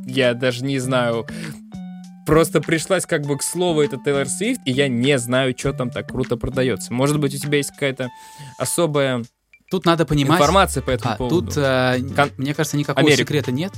[0.07, 1.27] Я даже не знаю,
[2.25, 5.89] Просто пришлась как бы к слову это Тейлор Свифт, и я не знаю, что там
[5.89, 6.93] так круто продается.
[6.93, 8.09] Может быть, у тебя есть какая-то
[8.57, 9.23] особая
[9.69, 10.39] Тут надо понимать...
[10.39, 11.41] Информация по этому а, поводу.
[11.41, 12.31] Тут, э, Кон...
[12.37, 13.23] мне кажется, никакого Америка.
[13.23, 13.73] секрета нет.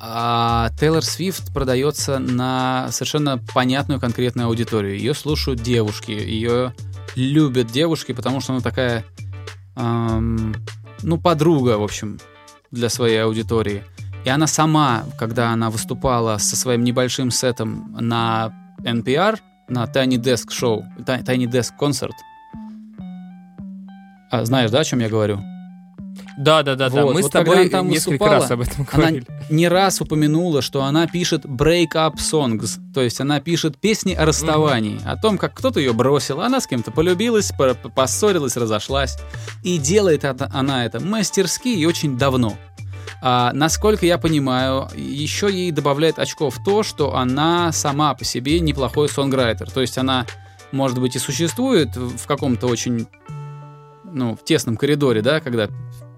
[0.00, 4.96] А Тейлор Свифт продается на совершенно понятную конкретную аудиторию.
[4.96, 6.74] Ее слушают девушки, ее
[7.14, 9.04] любят девушки, потому что она такая,
[9.76, 10.54] эм,
[11.02, 12.18] ну, подруга, в общем,
[12.70, 13.84] для своей аудитории.
[14.24, 18.52] И она сама, когда она выступала со своим небольшим сетом на
[18.82, 22.12] NPR, на Tiny Desk Show, Tiny Desk Concert,
[24.30, 25.40] а, знаешь, да, о чем я говорю?
[26.38, 27.06] Да, да, да, вот, да.
[27.06, 29.26] Мы вот с тобой там несколько выступала, раз об этом говорили.
[29.28, 34.24] Она не раз упомянула, что она пишет break-up songs, то есть она пишет песни о
[34.24, 35.10] расставании, mm-hmm.
[35.10, 37.52] о том, как кто-то ее бросил, она с кем-то полюбилась,
[37.94, 39.18] поссорилась, разошлась.
[39.64, 42.56] И делает она это мастерски и очень давно.
[43.22, 49.08] А, насколько я понимаю, еще ей добавляет очков то, что она сама по себе неплохой
[49.08, 49.70] сонграйтер.
[49.70, 50.26] То есть она,
[50.72, 53.06] может быть, и существует в каком-то очень,
[54.04, 55.68] ну, в тесном коридоре, да, когда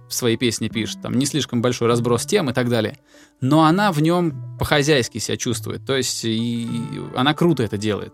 [0.08, 2.98] свои песни пишет, там не слишком большой разброс тем и так далее.
[3.40, 5.84] Но она в нем по-хозяйски себя чувствует.
[5.84, 6.68] То есть и, и
[7.16, 8.12] она круто это делает.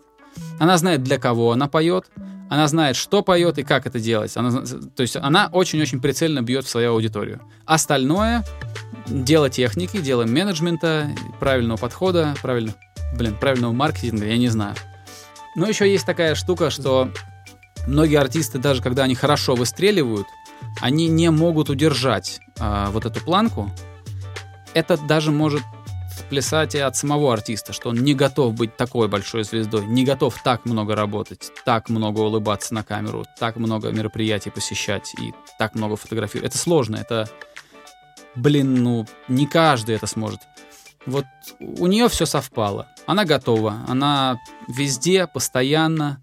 [0.58, 2.06] Она знает, для кого она поет,
[2.48, 4.36] она знает, что поет и как это делать.
[4.36, 7.40] Она, то есть она очень-очень прицельно бьет в свою аудиторию.
[7.66, 8.44] Остальное—
[9.06, 12.74] дело техники, дело менеджмента, правильного подхода, правильных,
[13.16, 14.74] блин, правильного маркетинга, я не знаю.
[15.56, 17.10] Но еще есть такая штука, что
[17.86, 20.26] многие артисты, даже когда они хорошо выстреливают,
[20.80, 23.70] они не могут удержать а, вот эту планку.
[24.74, 25.62] Это даже может
[26.24, 30.40] плясать и от самого артиста, что он не готов быть такой большой звездой, не готов
[30.42, 35.96] так много работать, так много улыбаться на камеру, так много мероприятий посещать и так много
[35.96, 36.50] фотографировать.
[36.50, 37.28] Это сложно, это,
[38.34, 40.40] блин, ну, не каждый это сможет.
[41.06, 41.24] Вот
[41.58, 42.88] у нее все совпало.
[43.06, 46.22] Она готова, она везде, постоянно,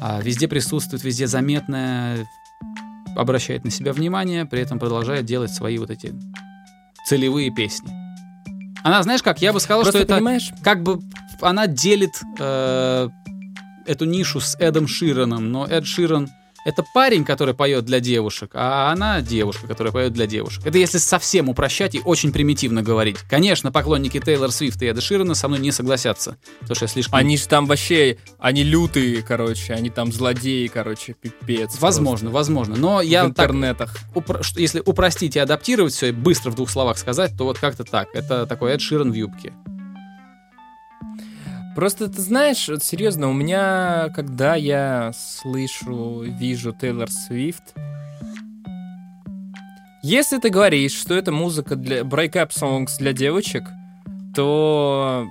[0.00, 2.26] а везде присутствует, везде заметная,
[3.16, 6.14] обращает на себя внимание, при этом продолжает делать свои вот эти
[7.06, 8.03] целевые песни.
[8.84, 10.50] Она, знаешь как, я бы сказал, Просто что это понимаешь?
[10.62, 11.00] как бы
[11.40, 13.08] она делит э,
[13.86, 16.28] эту нишу с Эдом Шираном, но Эд Ширан
[16.64, 20.66] Это парень, который поет для девушек, а она девушка, которая поет для девушек.
[20.66, 23.18] Это если совсем упрощать и очень примитивно говорить.
[23.28, 27.18] Конечно, поклонники Тейлор Свифт и Эда Ширана со мной не согласятся, потому что я слишком...
[27.18, 31.78] Они же там вообще, они лютые, короче, они там злодеи, короче, пипец.
[31.80, 32.34] Возможно, просто.
[32.34, 33.24] возможно, но я...
[33.24, 33.92] В интернетах.
[33.92, 34.40] Так, упро...
[34.56, 38.08] если упростить и адаптировать все, и быстро в двух словах сказать, то вот как-то так.
[38.14, 39.52] Это такой Эд Ширан в юбке.
[41.74, 47.74] Просто ты знаешь, вот серьезно, у меня, когда я слышу, вижу Тейлор Свифт,
[50.02, 53.64] если ты говоришь, что это музыка для break-up songs для девочек,
[54.34, 55.26] то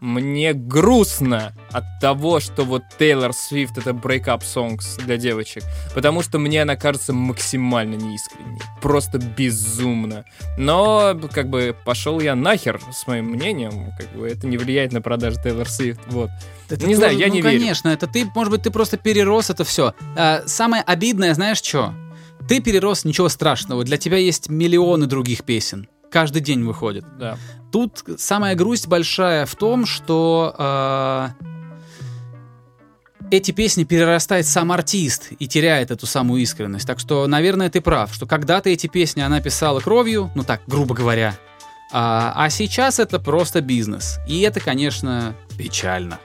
[0.00, 5.64] мне грустно от того, что вот Тейлор Свифт это break-up songs для девочек.
[5.94, 8.60] Потому что мне она кажется максимально неискренней.
[8.80, 10.24] Просто безумно.
[10.56, 13.92] Но, как бы, пошел я нахер с моим мнением.
[13.98, 16.00] Как бы, это не влияет на продажи Тейлор Свифт.
[16.08, 16.30] Вот.
[16.68, 17.60] Это не знаю, я ну, не конечно, верю.
[17.60, 19.94] конечно, это ты, может быть, ты просто перерос это все.
[20.16, 21.94] А, самое обидное, знаешь что?
[22.48, 23.84] Ты перерос, ничего страшного.
[23.84, 27.04] Для тебя есть миллионы других песен каждый день выходит.
[27.18, 27.36] Да.
[27.72, 31.28] Тут самая грусть большая в том, что э,
[33.30, 36.86] эти песни перерастает сам артист и теряет эту самую искренность.
[36.86, 40.94] Так что, наверное, ты прав, что когда-то эти песни она писала кровью, ну так, грубо
[40.94, 41.36] говоря,
[41.92, 44.18] а, а сейчас это просто бизнес.
[44.26, 46.18] И это, конечно, печально.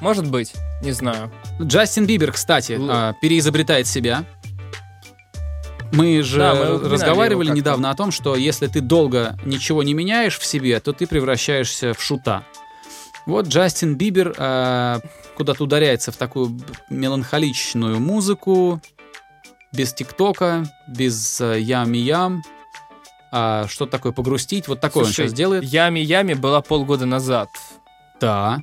[0.00, 1.32] Может быть, не знаю.
[1.60, 3.14] Джастин Бибер, кстати, Л...
[3.20, 4.24] переизобретает себя.
[5.92, 10.38] Мы же да, мы разговаривали недавно о том, что если ты долго ничего не меняешь
[10.38, 12.44] в себе, то ты превращаешься в шута.
[13.26, 15.00] Вот Джастин Бибер э,
[15.36, 16.58] куда-то ударяется в такую
[16.90, 18.80] меланхоличную музыку,
[19.72, 22.42] без ТикТока, без э, Ями-Ям.
[23.30, 24.68] А, что такое погрустить?
[24.68, 25.64] Вот такое Слушай, он сейчас делает.
[25.64, 27.48] Ями-Ями была полгода назад.
[28.20, 28.60] Да.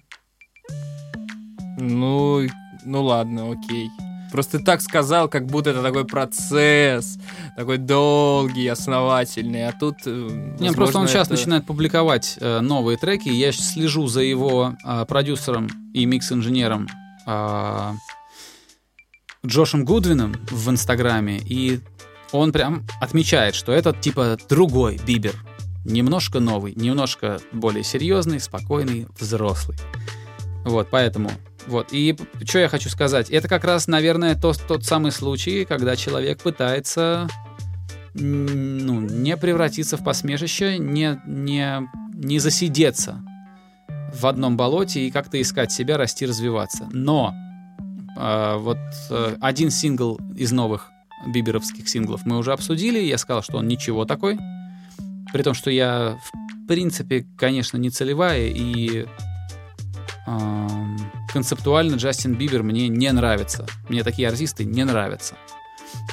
[1.77, 2.47] Ну,
[2.85, 3.89] ну ладно, окей.
[4.31, 7.17] Просто ты так сказал, как будто это такой процесс,
[7.55, 9.95] такой долгий, основательный, а тут...
[10.05, 11.35] Э, Не, просто он сейчас это...
[11.35, 16.87] начинает публиковать э, новые треки, я слежу за его э, продюсером и микс-инженером
[17.25, 17.91] э,
[19.45, 21.79] Джошем Гудвином в Инстаграме, и
[22.31, 25.33] он прям отмечает, что это типа другой Бибер,
[25.85, 29.77] немножко новый, немножко более серьезный, спокойный, взрослый.
[30.65, 31.31] Вот, поэтому
[31.67, 33.29] вот, и что я хочу сказать?
[33.29, 37.27] Это как раз, наверное, тот, тот самый случай, когда человек пытается
[38.13, 43.23] ну, не превратиться в посмешище, не, не, не засидеться
[44.13, 46.87] в одном болоте и как-то искать себя, расти, развиваться.
[46.91, 47.33] Но
[48.17, 48.79] э, вот
[49.11, 50.91] э, один сингл из новых
[51.27, 54.39] биберовских синглов мы уже обсудили, я сказал, что он ничего такой,
[55.31, 56.17] при том, что я
[56.63, 59.05] в принципе, конечно, не целевая и
[61.31, 63.65] концептуально Джастин Бибер мне не нравится.
[63.87, 65.35] Мне такие артисты не нравятся.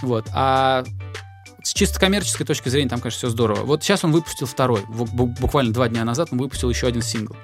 [0.02, 0.28] Вот.
[0.32, 0.84] А
[1.62, 3.64] с чисто коммерческой точки зрения там, конечно, все здорово.
[3.64, 4.82] Вот сейчас он выпустил второй.
[4.88, 7.36] Буквально два дня назад он выпустил еще один сингл.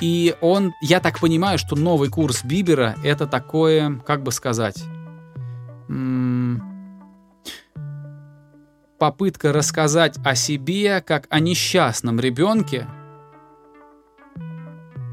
[0.00, 4.82] И он, я так понимаю, что новый курс Бибера это такое, как бы сказать,
[8.98, 12.86] попытка рассказать о себе как о несчастном ребенке,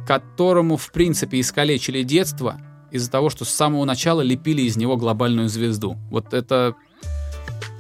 [0.06, 2.60] которому, в принципе, искалечили детство
[2.92, 5.98] из-за того, что с самого начала лепили из него глобальную звезду.
[6.10, 6.76] Вот это...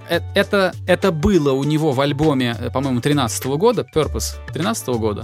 [0.09, 5.23] Э, это, это было у него в альбоме, э, по-моему, 13 года, Purpose 13 года.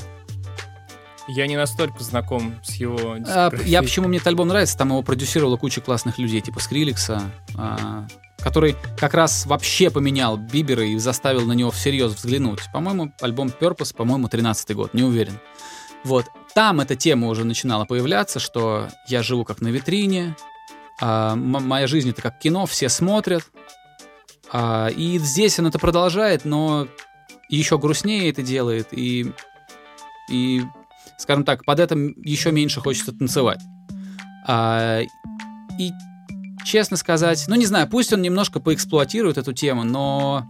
[1.28, 5.04] Я не настолько знаком с его а, Я почему мне этот альбом нравится, там его
[5.04, 7.22] продюсировала куча классных людей, типа Скриликса,
[7.56, 8.08] а,
[8.40, 12.62] который как раз вообще поменял Бибера и заставил на него всерьез взглянуть.
[12.74, 15.40] По-моему, альбом Purpose, по-моему, 13 год, не уверен.
[16.04, 16.26] Вот.
[16.56, 20.36] Там эта тема уже начинала появляться, что я живу как на витрине,
[21.02, 23.44] а, моя жизнь это как кино, все смотрят.
[24.52, 26.88] А, и здесь он это продолжает, но
[27.50, 29.32] еще грустнее это делает, и,
[30.30, 30.64] и
[31.18, 33.62] скажем так, под это еще меньше хочется танцевать.
[34.48, 35.02] А,
[35.80, 35.92] и
[36.66, 40.48] честно сказать, ну не знаю, пусть он немножко поэксплуатирует эту тему, но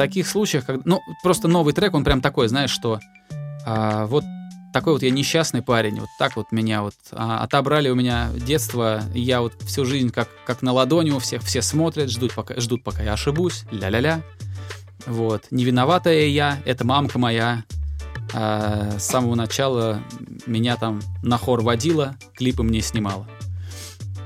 [0.00, 3.00] таких случаях, когда, ну, просто новый трек, он прям такой, знаешь, что
[3.66, 4.24] а, вот
[4.72, 9.02] такой вот я несчастный парень, вот так вот меня вот а, отобрали у меня детство,
[9.12, 12.82] я вот всю жизнь как, как на ладони у всех, все смотрят, ждут пока, ждут,
[12.82, 14.22] пока я ошибусь, ля-ля-ля.
[15.04, 17.64] Вот, не виноватая я, это мамка моя,
[18.32, 20.00] а, с самого начала
[20.46, 23.28] меня там на хор водила, клипы мне снимала.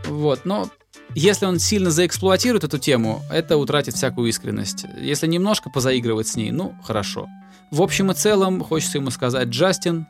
[0.07, 0.69] Вот, но
[1.15, 4.87] если он сильно заэксплуатирует эту тему, это утратит всякую искренность.
[5.01, 7.29] Если немножко позаигрывать с ней, ну, хорошо.
[7.71, 10.07] В общем и целом, хочется ему сказать, Джастин,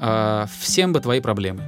[0.00, 1.62] э, всем бы твои проблемы.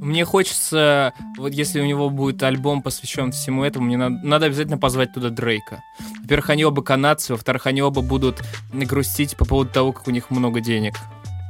[0.00, 4.76] Мне хочется, вот если у него будет альбом посвящен всему этому, мне надо, надо обязательно
[4.76, 5.82] позвать туда Дрейка.
[6.20, 10.30] Во-первых, они оба канадцы, во-вторых, они оба будут грустить по поводу того, как у них
[10.30, 10.94] много денег.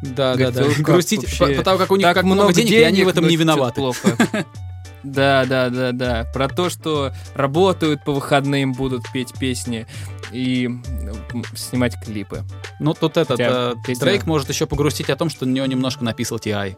[0.03, 0.83] Да, Говорит, да, да.
[0.83, 3.09] Грустить по, по тому, как у них так как много денег, денег, и они в
[3.09, 3.81] этом не виноваты.
[3.81, 4.17] Плохо.
[5.05, 6.27] Да, да, да, да.
[6.33, 9.87] Про то, что работают по выходным, будут петь песни
[10.33, 10.69] и
[11.55, 12.43] снимать клипы.
[12.81, 14.01] Ну, тут этот э, песня...
[14.01, 16.77] Дрейк может еще погрустить о том, что на него немножко написал Ти.I.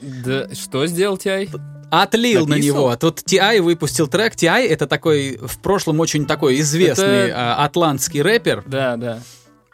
[0.00, 1.48] Да, что сделал Ти.I.?
[1.90, 2.58] Отлил Написал?
[2.58, 2.96] на него.
[2.96, 3.60] Тут Ти.I.
[3.60, 4.34] выпустил трек.
[4.36, 4.66] Ти.I.
[4.66, 7.56] это такой, в прошлом очень такой известный это...
[7.56, 8.64] атлантский рэпер.
[8.66, 9.20] Да, да.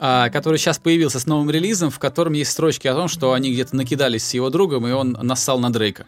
[0.04, 3.52] А, который сейчас появился с новым релизом, в котором есть строчки о том, что они
[3.52, 6.06] где-то накидались с его другом, и он нассал на Дрейка.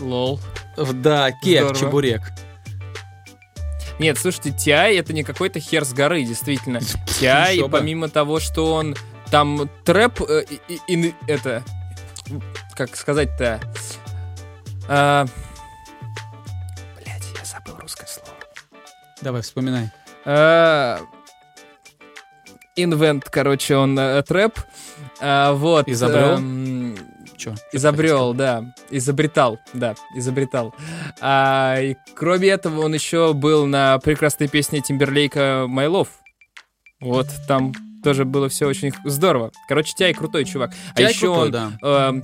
[0.00, 0.40] Лол.
[0.76, 1.76] Да, кек, Здорово.
[1.76, 2.22] чебурек.
[4.00, 6.80] Нет, слушайте, Тиай это не какой-то хер с горы, действительно.
[7.20, 8.96] Тиай, помимо того, что он
[9.30, 11.62] там трэп, э, и, и, это,
[12.74, 13.60] как сказать-то,
[14.88, 15.26] а,
[16.96, 18.36] Блять, я забыл русское слово.
[19.22, 19.92] Давай, вспоминай.
[20.24, 21.00] А,
[22.76, 24.58] инвент, короче, он э, трэп.
[25.20, 25.88] А, вот.
[25.88, 26.36] Изобрел?
[26.38, 26.96] Эм,
[27.36, 27.54] Чё?
[27.72, 28.74] Изобрел, да.
[28.90, 30.74] Изобретал, да, изобретал.
[31.20, 36.08] А, и кроме этого, он еще был на прекрасной песне Тимберлейка «My Love».
[37.00, 37.72] Вот, там
[38.02, 39.50] тоже было все очень здорово.
[39.68, 40.72] Короче, Тяй крутой чувак.
[40.94, 41.72] А Тяй еще крутой, он, да.
[41.82, 42.20] э,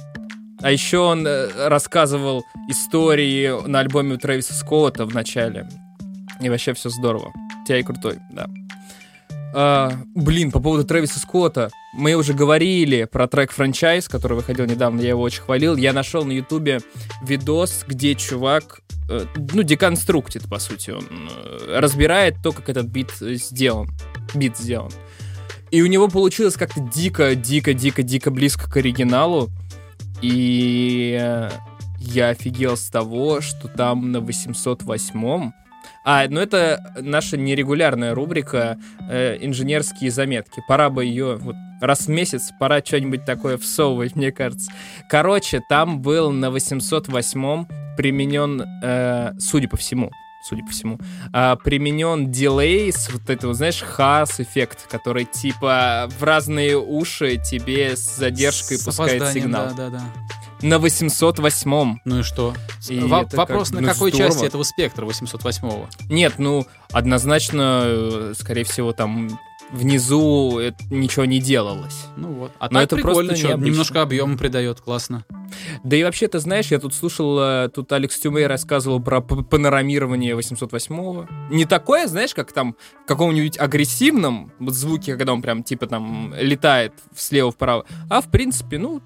[0.62, 5.68] а еще он э, рассказывал истории на альбоме у Трэвиса Скотта в начале.
[6.40, 7.32] И вообще все здорово.
[7.66, 8.46] Тяй крутой, да.
[9.54, 11.70] А, блин, по поводу Трэвиса Скотта.
[11.92, 15.76] Мы уже говорили про трек франчайз, который выходил недавно, я его очень хвалил.
[15.76, 16.80] Я нашел на ютубе
[17.22, 18.80] видос, где чувак,
[19.10, 23.90] э, ну, деконструктит, по сути, он э, разбирает то, как этот бит сделан.
[24.34, 24.90] Бит сделан.
[25.70, 29.50] И у него получилось как-то дико, дико, дико, дико близко к оригиналу.
[30.22, 31.18] И
[31.98, 35.54] я офигел с того, что там на 808-м
[36.04, 38.78] а, ну это наша нерегулярная рубрика
[39.08, 40.62] э, «Инженерские заметки».
[40.66, 44.72] Пора бы ее вот, раз в месяц, пора что-нибудь такое всовывать, мне кажется.
[45.08, 50.10] Короче, там был на 808-м применен, э, судя по всему,
[50.42, 50.98] судя по всему,
[51.32, 58.16] а, применен дилей с вот этого, знаешь, хас-эффект, который типа в разные уши тебе с
[58.16, 59.68] задержкой с пускает сигнал.
[59.76, 60.02] Да, да, да
[60.62, 62.00] на 808-м.
[62.04, 62.54] Ну и что?
[62.88, 64.30] И Во- вопрос, как, на ну, какой здорово.
[64.30, 65.88] части этого спектра 808-го?
[66.08, 69.38] Нет, ну, однозначно, э, скорее всего, там
[69.70, 70.60] внизу
[70.90, 72.06] ничего не делалось.
[72.16, 72.52] Ну вот.
[72.58, 75.24] А Но так это прикольно, просто что, немножко объема придает, классно.
[75.82, 80.34] Да и вообще, ты знаешь, я тут слушал, э, тут Алекс Тюмей рассказывал про панорамирование
[80.34, 81.26] 808-го.
[81.50, 86.92] Не такое, знаешь, как там в каком-нибудь агрессивном звуке, когда он прям типа там летает
[87.16, 89.00] слева-вправо, а в принципе, ну,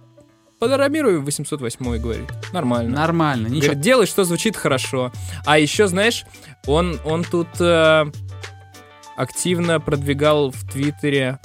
[0.58, 2.32] Панорамирую 808 говорит.
[2.52, 2.96] Нормально.
[2.96, 3.60] Нормально, ничего.
[3.60, 5.12] Говорит, делай, что звучит хорошо.
[5.44, 6.24] А еще, знаешь,
[6.66, 8.06] он, он тут э,
[9.16, 11.38] активно продвигал в Твиттере...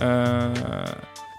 [0.00, 0.86] Э,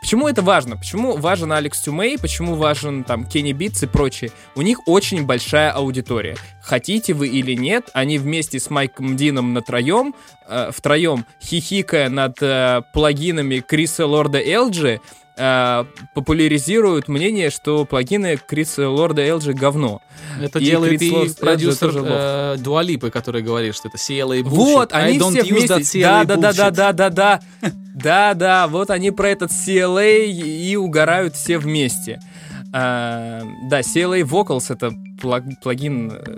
[0.01, 0.75] почему это важно?
[0.75, 2.17] Почему важен Алекс Тюмей?
[2.17, 4.31] Почему важен там Кенни Битс и прочие?
[4.55, 6.35] У них очень большая аудитория.
[6.63, 10.15] Хотите вы или нет, они вместе с Майком Дином на троем,
[10.47, 14.99] э, втроем хихикая над э, плагинами Криса Лорда Элджи,
[15.39, 20.01] э, популяризируют мнение, что плагины Криса Лорда Элджи говно.
[20.39, 24.49] Это и делает Крис и Лорд продюсер э, Дуалипы, который говорит, что это CLA bullshit.
[24.49, 26.01] Вот, они все вместе.
[26.03, 27.39] Да, да, да, да, да, да, да.
[27.95, 32.19] Да, да, вот они про этот CLA и угорают все вместе.
[32.71, 34.93] А, да, CLA Vocals это
[35.61, 36.37] плагин э,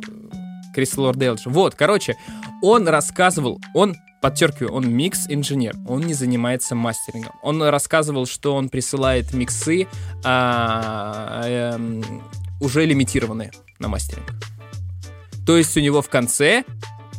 [0.73, 1.49] Криса Лорда Элджи.
[1.49, 2.15] Вот, короче,
[2.61, 7.33] он рассказывал, он подчеркиваю, он микс-инженер, он не занимается мастерингом.
[7.41, 9.87] Он рассказывал, что он присылает миксы
[10.23, 11.79] а, а,
[12.59, 14.31] уже лимитированные на мастеринг.
[15.45, 16.63] То есть у него в конце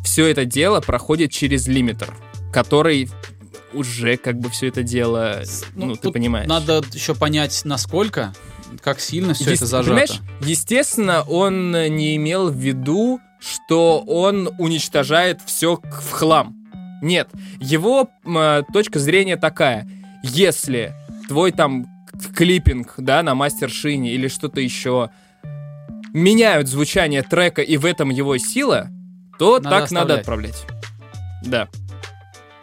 [0.04, 2.14] все это дело проходит через лимитер,
[2.52, 3.10] который
[3.72, 5.42] уже как бы все это дело,
[5.74, 6.48] ну, ну ты понимаешь.
[6.48, 8.32] Надо еще понять, насколько,
[8.80, 9.88] как сильно все Е- это зажато.
[9.88, 16.61] Понимаешь, естественно, он не имел в виду, что он уничтожает все в хлам.
[17.02, 17.28] Нет,
[17.58, 19.86] его э, точка зрения такая.
[20.22, 20.94] Если
[21.28, 21.86] твой там
[22.34, 25.10] клиппинг, да, на мастер-шине или что-то еще
[26.12, 28.88] меняют звучание трека, и в этом его сила,
[29.38, 30.08] то надо так оставлять.
[30.08, 30.66] надо отправлять.
[31.44, 31.68] Да.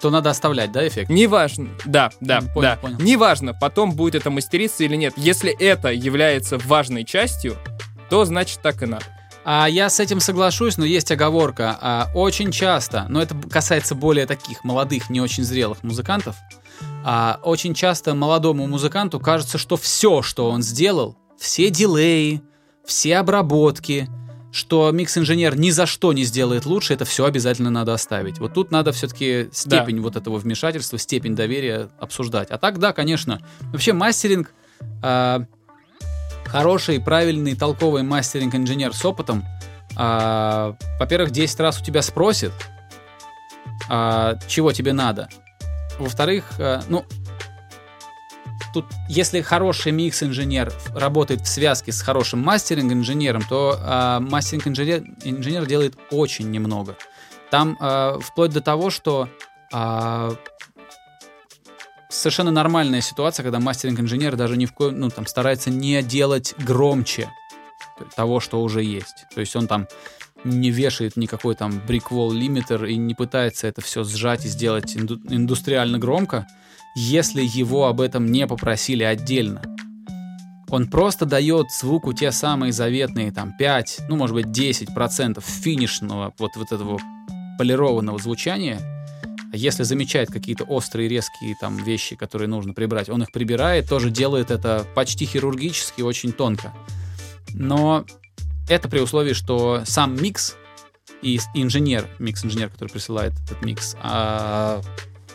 [0.02, 1.10] То надо оставлять, да, эффект?
[1.10, 1.70] Неважно.
[1.84, 2.76] Да, да, понял, да.
[2.78, 2.98] Понял.
[3.00, 5.14] Неважно, потом будет это мастериться или нет.
[5.18, 7.58] Если это является важной частью,
[8.10, 9.06] то значит так и надо.
[9.46, 11.78] А я с этим соглашусь, но есть оговорка.
[11.82, 16.36] А, очень часто, но это касается более таких молодых, не очень зрелых музыкантов,
[17.04, 22.42] А очень часто молодому музыканту кажется, что все, что он сделал, все дилеи,
[22.86, 24.10] все обработки,
[24.52, 28.40] что микс-инженер ни за что не сделает лучше, это все обязательно надо оставить.
[28.40, 30.02] Вот тут надо все-таки степень да.
[30.02, 32.50] вот этого вмешательства, степень доверия обсуждать.
[32.50, 33.42] А так, да, конечно.
[33.72, 34.52] Вообще мастеринг,
[35.04, 35.40] э,
[36.50, 39.46] хороший, правильный, толковый мастеринг-инженер с опытом,
[39.98, 42.52] э, во-первых, 10 раз у тебя спросит,
[43.90, 45.30] э, чего тебе надо.
[46.00, 47.06] Во-вторых, э, ну,
[48.74, 55.98] тут, если хороший микс-инженер работает в связке с хорошим мастеринг-инженером, то э, мастеринг-инженер инженер делает
[56.12, 56.96] очень немного.
[57.52, 59.28] Там э, вплоть до того, что
[59.74, 60.32] э,
[62.10, 67.30] совершенно нормальная ситуация, когда мастеринг-инженер даже ни в коем, ну, там, старается не делать громче
[68.16, 69.26] того, что уже есть.
[69.34, 69.88] То есть он там
[70.44, 75.22] не вешает никакой там бриквол лимитер и не пытается это все сжать и сделать инду-
[75.30, 76.48] индустриально громко
[76.96, 79.62] если его об этом не попросили отдельно.
[80.70, 86.56] Он просто дает звуку те самые заветные там 5, ну может быть 10% финишного вот,
[86.56, 87.00] вот этого
[87.58, 88.80] полированного звучания.
[89.52, 94.52] Если замечает какие-то острые, резкие там вещи, которые нужно прибрать, он их прибирает, тоже делает
[94.52, 96.74] это почти хирургически, очень тонко.
[97.54, 98.06] Но
[98.70, 100.56] это при условии, что сам микс
[101.22, 104.82] и инженер, микс-инженер, который присылает этот микс, а,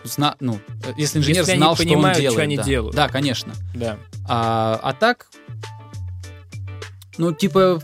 [0.05, 0.61] зна, ну,
[0.97, 2.35] если инженер если знал, что понимают, он делает.
[2.35, 2.63] Что они да.
[2.63, 2.97] делают.
[2.97, 3.53] Да, конечно.
[3.75, 3.99] Да.
[4.29, 5.27] А, а так,
[7.19, 7.83] ну, типа,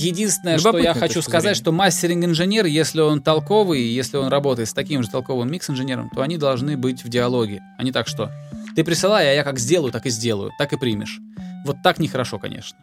[0.00, 5.02] единственное, что я хочу сказать, что мастеринг-инженер, если он толковый, если он работает с таким
[5.02, 7.60] же толковым микс-инженером, то они должны быть в диалоге.
[7.78, 8.30] А не так, что
[8.76, 11.20] ты присылай, а я как сделаю, так и сделаю, так и примешь.
[11.64, 12.78] Вот так нехорошо, конечно.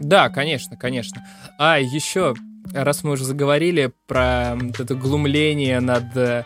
[0.00, 1.26] Да, конечно, конечно.
[1.58, 2.34] А, еще,
[2.72, 6.44] раз мы уже заговорили про это глумление над э,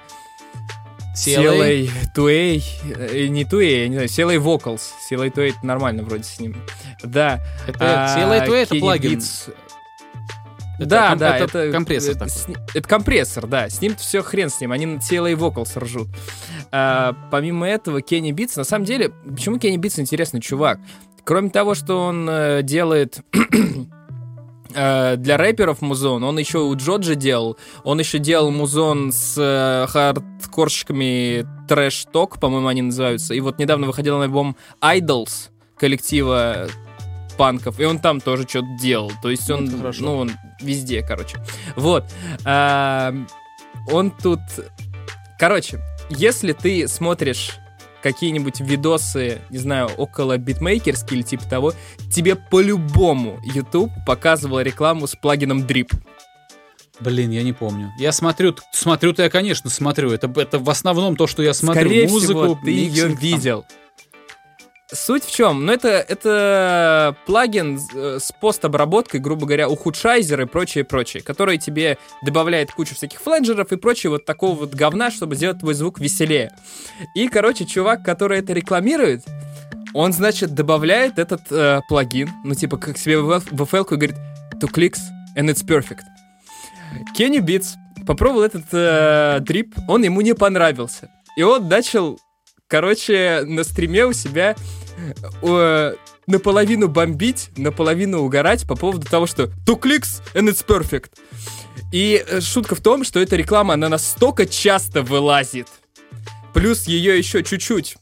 [1.15, 2.65] Селой Туэй,
[2.97, 4.81] э, не Туэй, я не знаю, Селой Vocals.
[5.09, 6.57] Селой Туэй это нормально вроде с ним.
[7.03, 7.41] Да.
[7.67, 9.21] Это Селой Туэй это плагин.
[10.81, 12.57] Это, да, да, это, это компрессор это, такой.
[12.75, 13.69] Это компрессор, да.
[13.69, 14.73] С ним все хрен с ним.
[14.73, 16.09] Они на CLA Vocals ржут.
[16.73, 20.81] А, помимо этого, Kenny Beats, на самом деле, почему Kenny Beats интересный чувак?
[21.25, 23.21] Кроме того, что он э, делает
[24.75, 26.23] Э, для рэперов музон.
[26.25, 27.57] Он еще у Джоджи делал.
[27.85, 33.35] Он еще делал музон с э, хардкорщиками Trash Talk, по-моему, они называются.
[33.35, 36.69] И вот недавно выходил альбом Idles коллектива
[37.37, 39.11] панков, и он там тоже что-то делал.
[39.23, 41.39] То есть он, ну, он везде, короче.
[41.77, 42.05] Вот.
[42.45, 43.15] А,
[43.91, 44.41] он тут...
[45.39, 45.81] Короче,
[46.11, 47.53] если ты смотришь
[48.03, 51.73] какие-нибудь видосы, не знаю, около битмейкерские или типа того,
[52.11, 55.93] тебе по-любому YouTube показывал рекламу с плагином Drip.
[57.01, 57.91] Блин, я не помню.
[57.99, 60.11] Я смотрю, смотрю-то я, конечно, смотрю.
[60.11, 61.89] Это, это в основном то, что я смотрю.
[61.89, 63.63] Скорее Музыку, всего, ты ее видел.
[63.63, 63.80] Там.
[64.93, 65.67] Суть в чем?
[65.67, 71.97] Ну, это, это плагин э, с постобработкой, грубо говоря, ухудшайзер и прочее, прочее, который тебе
[72.23, 76.51] добавляет кучу всяких фленджеров и прочее вот такого вот говна, чтобы сделать твой звук веселее.
[77.15, 79.25] И, короче, чувак, который это рекламирует,
[79.95, 84.17] он, значит, добавляет этот э, плагин, ну, типа, как себе в FL и говорит,
[84.61, 85.01] two clicks
[85.37, 86.03] and it's perfect.
[87.17, 87.75] Kenny Beats
[88.07, 91.11] попробовал этот э, дрип, он ему не понравился.
[91.37, 92.19] И он начал
[92.71, 94.55] короче, на стриме у себя
[95.43, 95.95] э,
[96.27, 101.11] наполовину бомбить, наполовину угорать по поводу того, что two clicks and it's perfect.
[101.93, 105.69] И э, шутка в том, что эта реклама, она настолько часто вылазит.
[106.53, 107.97] Плюс ее еще чуть-чуть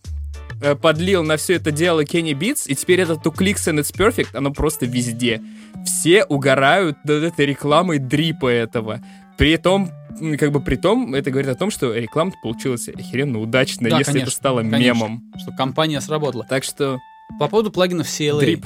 [0.61, 3.95] э, подлил на все это дело Kenny Beats, и теперь это Two Clicks and It's
[3.95, 5.41] Perfect, оно просто везде.
[5.85, 9.01] Все угорают над этой рекламой дрипа этого.
[9.37, 9.91] При том,
[10.39, 14.13] как бы при том, это говорит о том, что реклама получилась охеренно удачная, да, если
[14.13, 15.33] конечно, это стало конечно, мемом.
[15.41, 16.45] Что компания сработала.
[16.49, 16.99] Так что...
[17.39, 18.41] По поводу плагинов CLA.
[18.41, 18.65] Дрип.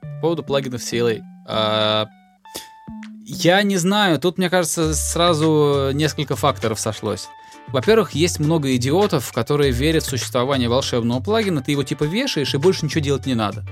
[0.00, 1.20] По поводу плагинов CLA.
[1.46, 2.06] А,
[3.24, 7.28] я не знаю, тут, мне кажется, сразу несколько факторов сошлось.
[7.68, 12.58] Во-первых, есть много идиотов, которые верят в существование волшебного плагина, ты его типа вешаешь, и
[12.58, 13.64] больше ничего делать не надо.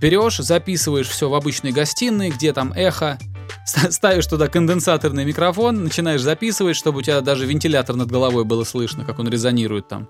[0.00, 3.18] Берешь, записываешь все в обычной гостиной, где там эхо,
[3.64, 9.04] ставишь туда конденсаторный микрофон, начинаешь записывать, чтобы у тебя даже вентилятор над головой было слышно,
[9.04, 10.08] как он резонирует там.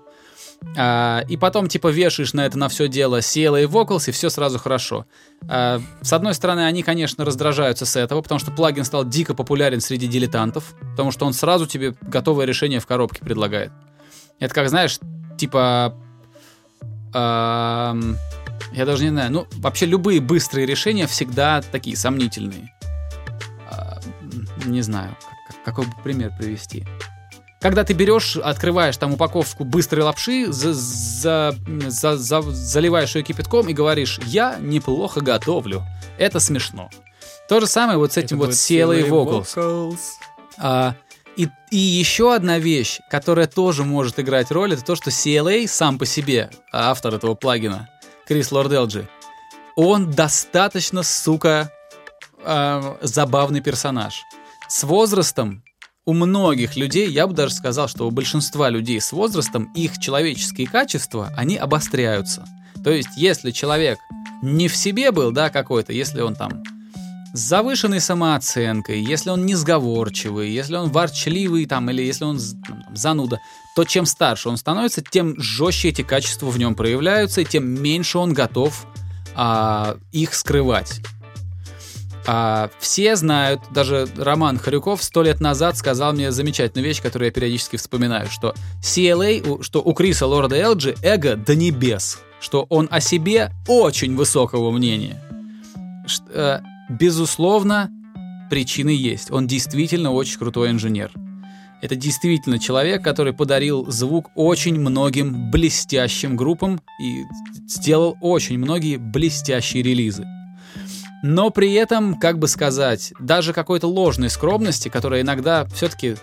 [0.77, 4.29] А, и потом, типа, вешаешь на это на все дело CLA и Vocals, и все
[4.29, 5.05] сразу хорошо.
[5.47, 9.81] А, с одной стороны, они, конечно, раздражаются с этого, потому что плагин стал дико популярен
[9.81, 13.71] среди дилетантов, потому что он сразу тебе готовое решение в коробке предлагает.
[14.39, 14.99] Это как, знаешь,
[15.37, 15.95] типа...
[17.13, 17.95] А,
[18.73, 22.74] я даже не знаю, ну, вообще любые быстрые решения всегда такие сомнительные
[24.65, 25.15] не знаю,
[25.47, 26.85] как, какой бы пример привести.
[27.61, 31.55] когда ты берешь, открываешь там упаковку быстрой лапши, за, за,
[31.87, 35.83] за, за, заливаешь ее кипятком и говоришь, я неплохо готовлю.
[36.17, 36.89] Это смешно.
[37.47, 38.55] То же самое вот с этим Это вот
[39.07, 39.55] Vocals.
[39.55, 39.99] vocals.
[40.57, 40.95] А,
[41.35, 45.97] и, и еще одна вещь, которая тоже может играть роль, это то, что CLA сам
[45.97, 47.89] по себе, автор этого плагина,
[48.27, 49.07] Крис Лорделджи,
[49.75, 51.71] он достаточно, сука,
[52.43, 54.23] э, забавный персонаж.
[54.67, 55.63] С возрастом
[56.05, 60.67] у многих людей, я бы даже сказал, что у большинства людей с возрастом их человеческие
[60.67, 62.45] качества, они обостряются.
[62.83, 63.97] То есть, если человек
[64.41, 66.63] не в себе был, да, какой-то, если он там
[67.33, 73.39] с завышенной самооценкой, если он несговорчивый, если он ворчливый там, или если он там, зануда,
[73.75, 78.19] то чем старше он становится, тем жестче эти качества в нем проявляются, и тем меньше
[78.19, 78.87] он готов
[79.35, 81.01] а, их скрывать.
[82.27, 87.31] А, все знают, даже Роман Харюков сто лет назад сказал мне замечательную вещь, которую я
[87.31, 92.99] периодически вспоминаю, что CLA, что у Криса Лорда Элджи эго до небес, что он о
[92.99, 95.21] себе очень высокого мнения.
[96.07, 97.91] Что, э, безусловно,
[98.49, 99.31] причины есть.
[99.31, 101.11] Он действительно очень крутой инженер.
[101.81, 107.23] Это действительно человек, который подарил звук очень многим блестящим группам и
[107.67, 110.25] сделал очень многие блестящие релизы.
[111.23, 116.17] Но при этом, как бы сказать, даже какой-то ложной скромности, которая иногда все-таки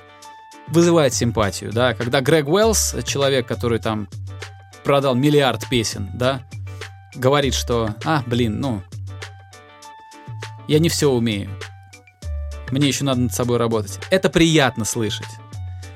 [0.69, 4.09] вызывает симпатию, да, когда Грег Уэллс, человек, который там
[4.85, 6.43] продал миллиард песен, да,
[7.15, 8.83] говорит, что, а, блин, ну,
[10.69, 11.51] я не все умею.
[12.71, 13.99] Мне еще надо над собой работать.
[14.11, 15.27] Это приятно слышать.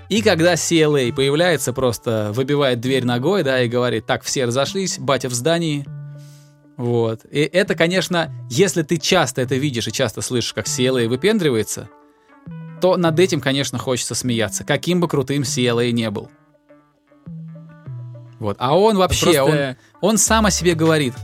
[0.08, 5.28] И когда CLA появляется, просто выбивает дверь ногой, да, и говорит, так, все разошлись, батя
[5.28, 5.86] в здании.
[6.76, 7.24] Вот.
[7.30, 11.88] И это, конечно, если ты часто это видишь и часто слышишь, как CLA выпендривается,
[12.80, 16.28] то над этим, конечно, хочется смеяться, каким бы крутым CLA не был.
[18.38, 18.56] Вот.
[18.60, 19.76] А он вообще, Просто...
[20.02, 21.14] он, он сам о себе говорит.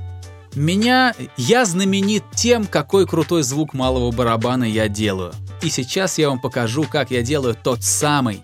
[0.55, 5.33] Меня, я знаменит тем, какой крутой звук малого барабана я делаю.
[5.63, 8.43] И сейчас я вам покажу, как я делаю тот самый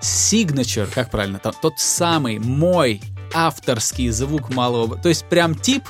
[0.00, 3.00] signature, как правильно, тот, тот самый мой
[3.34, 4.96] авторский звук малого...
[4.96, 5.88] То есть прям тип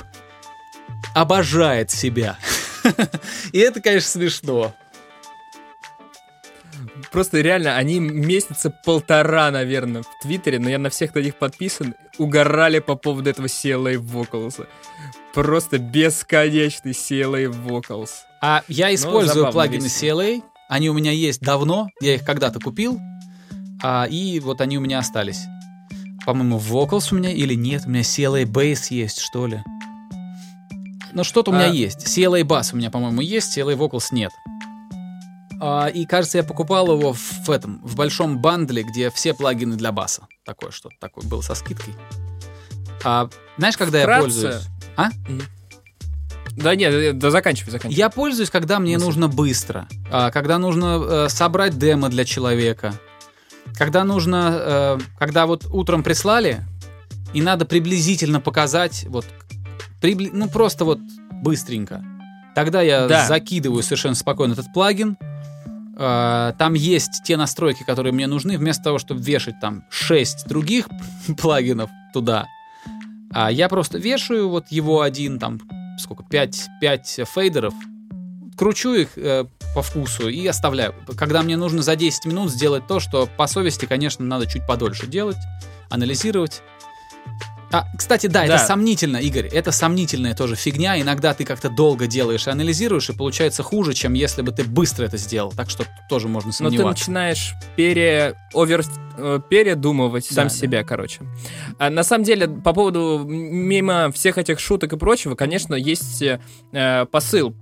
[1.13, 2.37] обожает себя.
[3.51, 4.73] И это, конечно, смешно.
[7.11, 11.95] Просто реально, они месяца полтора, наверное, в Твиттере, но я на всех на них подписан,
[12.17, 14.67] угорали по поводу этого CLA Vocals.
[15.33, 18.09] Просто бесконечный CLA Vocals.
[18.41, 22.99] А я использую плагины CLA, они у меня есть давно, я их когда-то купил,
[23.81, 25.41] а, и вот они у меня остались.
[26.25, 29.63] По-моему, Vocals у меня или нет, у меня CLA Bass есть, что ли.
[31.11, 31.69] Ну, что-то у меня а...
[31.69, 32.05] есть.
[32.07, 34.31] CLA Bass у меня, по-моему, есть, CLA Vocals нет.
[35.61, 39.91] А, и, кажется, я покупал его в этом, в большом бандле, где все плагины для
[39.91, 40.27] баса.
[40.45, 41.93] Такое что-то такое было со скидкой.
[43.03, 44.17] А, знаешь, когда Вкратце...
[44.17, 44.63] я пользуюсь...
[44.97, 45.09] А?
[46.55, 47.97] Да нет, э, да заканчивай, заканчивай.
[47.97, 49.05] Я пользуюсь, когда мне Мысль.
[49.05, 49.87] нужно быстро.
[50.11, 52.93] А, когда нужно э, собрать демо для человека
[53.75, 56.65] когда нужно, э, когда вот утром прислали,
[57.33, 59.25] и надо приблизительно показать, вот,
[60.01, 60.99] прибли, ну просто вот
[61.31, 62.03] быстренько.
[62.55, 63.25] Тогда я да.
[63.25, 65.17] закидываю совершенно спокойно этот плагин.
[65.97, 70.87] Э, там есть те настройки, которые мне нужны, вместо того, чтобы вешать там 6 других
[71.37, 72.47] плагинов туда.
[73.31, 75.59] А я просто вешаю вот его один, там,
[75.97, 77.73] сколько, 5, 5 фейдеров,
[78.55, 80.95] кручу их э, по вкусу и оставляю.
[81.17, 85.07] Когда мне нужно за 10 минут сделать то, что по совести, конечно, надо чуть подольше
[85.07, 85.37] делать,
[85.89, 86.61] анализировать.
[87.73, 91.01] А, кстати, да, да, это сомнительно, Игорь, это сомнительная тоже фигня.
[91.01, 95.05] Иногда ты как-то долго делаешь и анализируешь, и получается хуже, чем если бы ты быстро
[95.05, 95.51] это сделал.
[95.51, 96.83] Так что тоже можно сомневаться.
[96.83, 98.35] Но ты начинаешь пере...
[98.53, 98.83] овер...
[99.17, 100.53] Э, передумывать да, сам да.
[100.53, 101.21] себя, короче.
[101.79, 107.05] А, на самом деле, по поводу мимо всех этих шуток и прочего, конечно, есть э,
[107.11, 107.55] посыл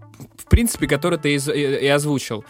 [0.52, 2.46] принципе, который ты и, озвучил.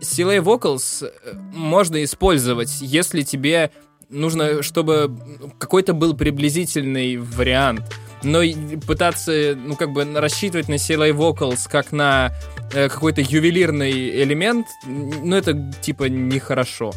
[0.00, 3.70] Силей uh, Vocals э, можно использовать, если тебе
[4.08, 5.16] нужно, чтобы
[5.58, 7.82] какой-то был приблизительный вариант.
[8.22, 8.40] Но
[8.86, 12.32] пытаться, ну, как бы рассчитывать на Силей Vocals как на
[12.72, 16.92] э, какой-то ювелирный элемент, ну, это типа нехорошо.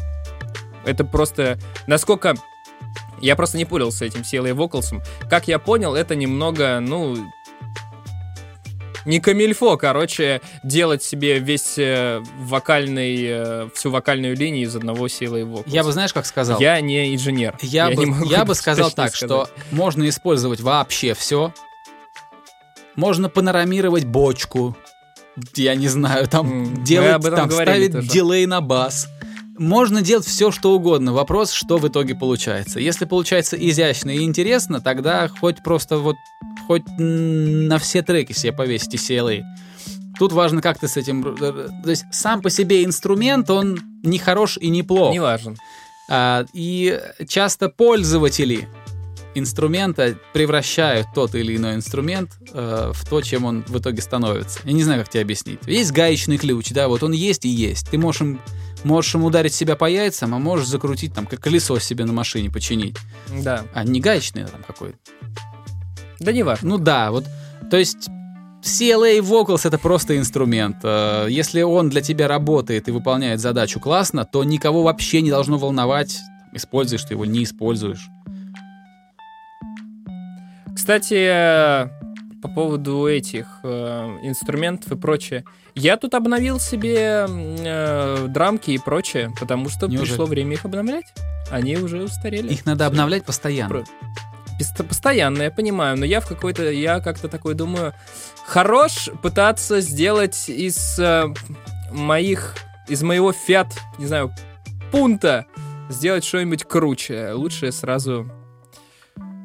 [0.84, 1.58] Это просто...
[1.86, 2.34] Насколько...
[3.20, 5.02] Я просто не понял с этим Силой Vocals.
[5.28, 7.16] Как я понял, это немного, ну,
[9.08, 15.38] не камильфо, короче, делать себе весь э, вокальный, э, всю вокальную линию из одного силы
[15.40, 15.62] его.
[15.66, 16.60] Я бы, знаешь, как сказал?
[16.60, 17.56] Я не инженер.
[17.62, 19.48] Я, я, бы, не я бы сказал так, сказать.
[19.48, 21.54] что можно использовать вообще все.
[22.96, 24.76] Можно панорамировать бочку.
[25.54, 28.08] Я не знаю, там mm, делать, там ставить тоже.
[28.08, 29.08] дилей на бас.
[29.56, 31.14] можно делать все, что угодно.
[31.14, 32.78] Вопрос, что в итоге получается.
[32.78, 36.16] Если получается изящно и интересно, тогда хоть просто вот
[36.68, 39.42] хоть на все треки себе повесите CLA.
[40.18, 41.34] Тут важно, как ты с этим...
[41.34, 45.12] То есть сам по себе инструмент, он не хорош и не плох.
[45.12, 45.56] Не важен.
[46.10, 48.68] А, и часто пользователи
[49.34, 54.60] инструмента превращают тот или иной инструмент э, в то, чем он в итоге становится.
[54.64, 55.60] Я не знаю, как тебе объяснить.
[55.66, 57.88] Есть гаечный ключ, да, вот он есть и есть.
[57.90, 58.40] Ты можешь им,
[58.84, 62.50] можешь им ударить себя по яйцам, а можешь закрутить там, как колесо себе на машине
[62.50, 62.96] починить.
[63.42, 63.64] Да.
[63.72, 64.98] А не гаечный там какой-то.
[66.20, 66.70] Да не важно.
[66.70, 67.24] Ну да, вот,
[67.70, 68.08] то есть
[68.62, 70.78] CLA Vocals это просто инструмент.
[70.82, 75.58] Э, если он для тебя работает и выполняет задачу классно, то никого вообще не должно
[75.58, 76.18] волновать,
[76.52, 78.08] используешь ты его, не используешь.
[80.74, 81.88] Кстати, э,
[82.40, 85.44] по поводу этих э, инструментов и прочее.
[85.74, 90.08] Я тут обновил себе э, драмки и прочее, потому что Неужели?
[90.08, 91.06] пришло время их обновлять.
[91.50, 92.52] Они уже устарели.
[92.52, 93.84] Их надо обновлять постоянно.
[94.88, 97.94] Постоянно, я понимаю, но я в какой-то, я как-то такой думаю,
[98.46, 101.26] хорош пытаться сделать из э,
[101.92, 102.56] моих,
[102.88, 104.32] из моего фиат, не знаю,
[104.90, 105.46] пункта
[105.88, 107.32] сделать что-нибудь круче.
[107.32, 108.30] Лучше сразу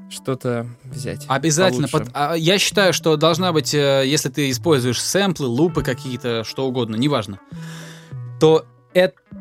[0.10, 1.26] что-то взять.
[1.28, 1.88] Обязательно.
[1.88, 6.66] Под, а, я считаю, что должна быть, э, если ты используешь сэмплы, лупы какие-то, что
[6.68, 7.40] угодно, неважно,
[8.40, 8.66] то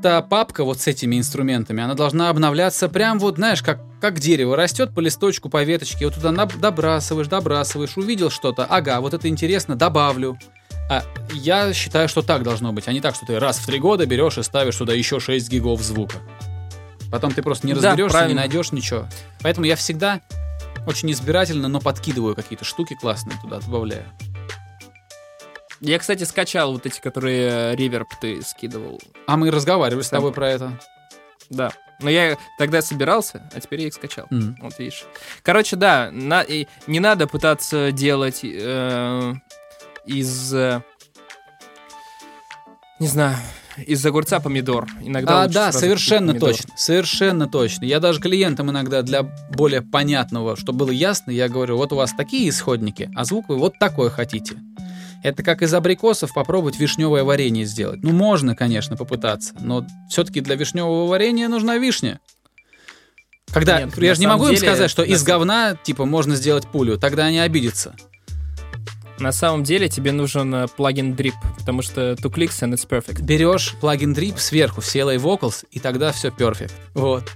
[0.03, 4.57] эта папка вот с этими инструментами, она должна обновляться прям вот, знаешь, как, как дерево
[4.57, 9.76] растет по листочку, по веточке, вот туда добрасываешь, добрасываешь, увидел что-то, ага, вот это интересно,
[9.76, 10.36] добавлю.
[10.90, 13.78] А я считаю, что так должно быть, а не так, что ты раз в три
[13.78, 16.16] года берешь и ставишь туда еще 6 гигов звука.
[17.12, 19.07] Потом ты просто не разберешься, да, не найдешь ничего.
[19.42, 20.20] Поэтому я всегда
[20.84, 24.07] очень избирательно, но подкидываю какие-то штуки классные туда, добавляю.
[25.82, 29.00] Я, кстати, скачал вот эти, которые реверб ты скидывал.
[29.26, 30.80] А мы разговаривали с тобой про это.
[31.50, 31.72] Да.
[32.00, 34.26] Но я тогда собирался, а теперь я их скачал.
[34.30, 34.54] Mm.
[34.60, 35.04] Вот видишь.
[35.42, 39.34] Короче, да, на, и не надо пытаться делать э,
[40.06, 40.54] из...
[40.54, 40.82] Э,
[43.00, 43.36] не знаю,
[43.76, 44.86] из огурца помидор.
[45.00, 46.70] Иногда а, да, совершенно точно.
[46.76, 47.84] Совершенно точно.
[47.86, 52.12] Я даже клиентам иногда для более понятного, чтобы было ясно, я говорю, вот у вас
[52.12, 54.56] такие исходники, а звук вы вот такой хотите.
[55.22, 58.02] Это как из абрикосов попробовать вишневое варенье сделать.
[58.02, 62.20] Ну, можно, конечно, попытаться, но все-таки для вишневого варенья нужна вишня.
[63.52, 66.66] Когда Нет, я же не могу деле, им сказать, что из говна типа можно сделать
[66.66, 67.94] пулю, тогда они обидятся.
[69.18, 73.22] На самом деле тебе нужен э, плагин Drip, потому что two clicks and it's perfect.
[73.22, 76.72] Берешь плагин Drip сверху в CLA Vocals, и тогда все perfect.
[76.94, 77.30] Вот.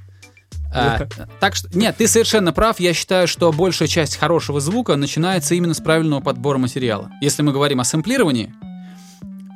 [0.76, 1.06] А,
[1.40, 2.80] так что, нет, ты совершенно прав.
[2.80, 7.10] Я считаю, что большая часть хорошего звука начинается именно с правильного подбора материала.
[7.20, 8.54] Если мы говорим о сэмплировании,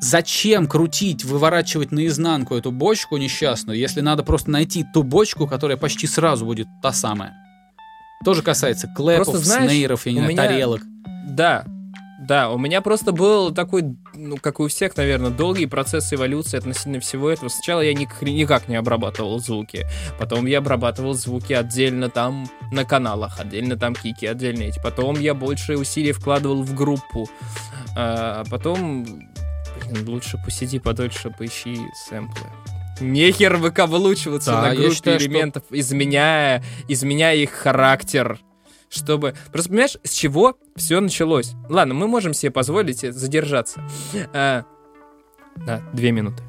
[0.01, 6.07] зачем крутить, выворачивать наизнанку эту бочку несчастную, если надо просто найти ту бочку, которая почти
[6.07, 7.35] сразу будет та самая.
[8.25, 10.43] Тоже касается клэпов, просто, знаешь, снейров, я не знаю, меня...
[10.43, 10.83] тарелок.
[11.27, 11.65] Да,
[12.21, 17.01] да, у меня просто был такой, ну, как у всех, наверное, долгий процесс эволюции относительно
[17.01, 17.49] всего этого.
[17.49, 19.87] Сначала я никак, никак не обрабатывал звуки,
[20.19, 24.79] потом я обрабатывал звуки отдельно там на каналах, отдельно там кики, отдельно эти.
[24.83, 27.27] Потом я больше усилий вкладывал в группу,
[27.97, 32.47] а потом, блин, лучше посиди подольше, поищи сэмплы.
[33.01, 35.81] Нехер выкаблучиваться да, на группе считаю, элементов, что...
[35.81, 38.39] изменяя, изменяя их характер
[38.91, 39.35] чтобы...
[39.53, 41.53] Просто понимаешь, с чего все началось?
[41.69, 43.83] Ладно, мы можем себе позволить задержаться.
[44.33, 44.65] А,
[45.57, 46.43] да, две минуты.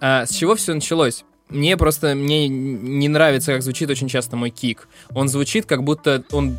[0.00, 1.24] А, с чего все началось?
[1.48, 4.88] Мне просто мне не нравится, как звучит очень часто мой кик.
[5.10, 6.58] Он звучит, как будто он...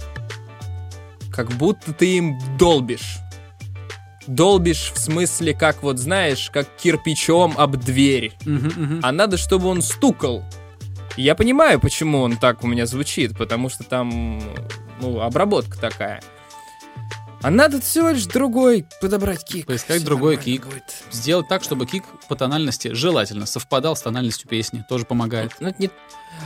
[1.31, 3.17] Как будто ты им долбишь.
[4.27, 8.33] Долбишь в смысле, как вот, знаешь, как кирпичом об дверь.
[8.45, 8.99] Uh-huh, uh-huh.
[9.03, 10.43] А надо, чтобы он стукал.
[11.17, 14.41] Я понимаю, почему он так у меня звучит, потому что там
[15.01, 16.21] ну, обработка такая.
[17.45, 19.67] А надо всего лишь другой подобрать кик.
[19.67, 20.65] Поискать Все другой кик.
[20.65, 20.83] Будет.
[21.11, 24.83] Сделать так, чтобы кик по тональности желательно совпадал с тональностью песни.
[24.89, 25.51] Тоже помогает.
[25.59, 25.91] Ну, не...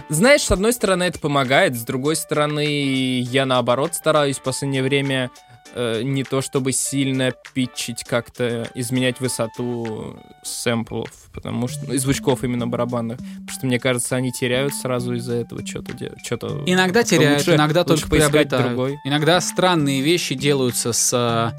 [0.09, 5.31] Знаешь, с одной стороны это помогает, с другой стороны я наоборот стараюсь в последнее время
[5.73, 12.67] э, не то чтобы сильно питчить как-то, изменять высоту сэмплов, потому что ну, звучков именно
[12.67, 15.93] барабанных, потому что мне кажется, они теряют сразу из-за этого что-то.
[16.23, 18.67] Что-то иногда теряют, лучше, иногда лучше только приобретают.
[18.67, 18.97] Другой.
[19.05, 21.53] Иногда странные вещи делаются с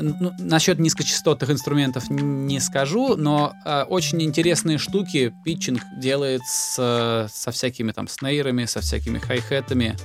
[0.00, 7.50] ну, насчет низкочастотных инструментов не скажу, но э, очень интересные штуки питчинг делает с, со
[7.50, 9.96] всякими там снейрами, со всякими хай-хетами.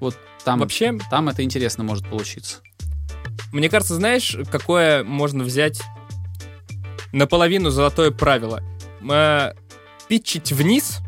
[0.00, 2.60] Вот там, Вообще, там это интересно может получиться.
[3.52, 5.82] Мне кажется, знаешь, какое можно взять
[7.12, 8.62] наполовину золотое правило?
[10.08, 10.98] питчить вниз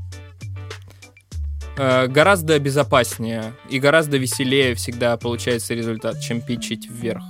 [1.76, 7.24] э, гораздо безопаснее и гораздо веселее всегда получается результат, чем питчить вверх.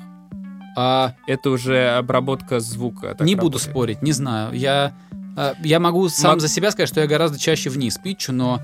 [0.77, 3.07] А это уже обработка звука.
[3.07, 3.41] Не работает.
[3.41, 4.55] буду спорить, не знаю.
[4.55, 4.95] Я,
[5.37, 6.41] э, я могу сам Мог...
[6.41, 8.61] за себя сказать, что я гораздо чаще вниз питчу, но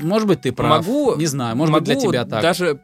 [0.00, 0.86] может быть ты прав.
[0.86, 2.42] Могу, не знаю, может могу быть для тебя так.
[2.42, 2.80] Даже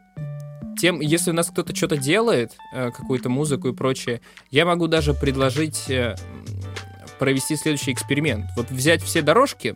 [0.79, 4.21] тем, если у нас кто-то что-то делает, э, какую-то музыку и прочее,
[4.51, 6.15] я могу даже предложить э,
[7.19, 8.45] провести следующий эксперимент.
[8.55, 9.73] Вот взять все дорожки,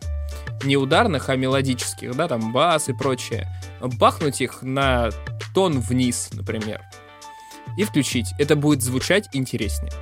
[0.64, 3.48] не ударных, а мелодических, да, там бас и прочее,
[3.80, 5.10] бахнуть их на
[5.54, 6.80] тон вниз, например,
[7.76, 8.28] и включить.
[8.38, 9.92] Это будет звучать интереснее.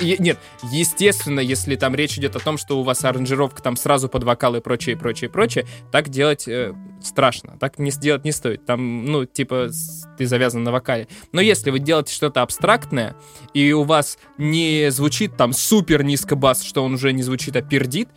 [0.00, 0.38] Нет,
[0.70, 4.54] естественно, если там речь идет о том, что у вас аранжировка там сразу под вокал
[4.56, 7.56] и прочее, прочее, прочее, так делать э, страшно.
[7.58, 8.66] Так не сделать не стоит.
[8.66, 9.70] Там, ну, типа,
[10.18, 11.08] ты завязан на вокале.
[11.32, 13.16] Но если вы делаете что-то абстрактное,
[13.54, 17.62] и у вас не звучит там супер низко бас, что он уже не звучит, а
[17.62, 18.10] пердит,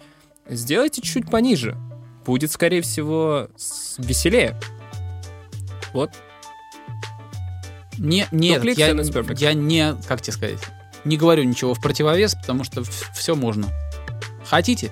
[0.49, 1.78] сделайте чуть пониже.
[2.26, 3.47] Будет, скорее всего,
[3.97, 4.59] веселее.
[5.93, 6.11] Вот.
[7.97, 10.59] Не, нет, я, я не, как тебе сказать,
[11.06, 12.84] не говорю ничего в противовес, потому что
[13.14, 13.68] все можно.
[14.45, 14.91] Хотите,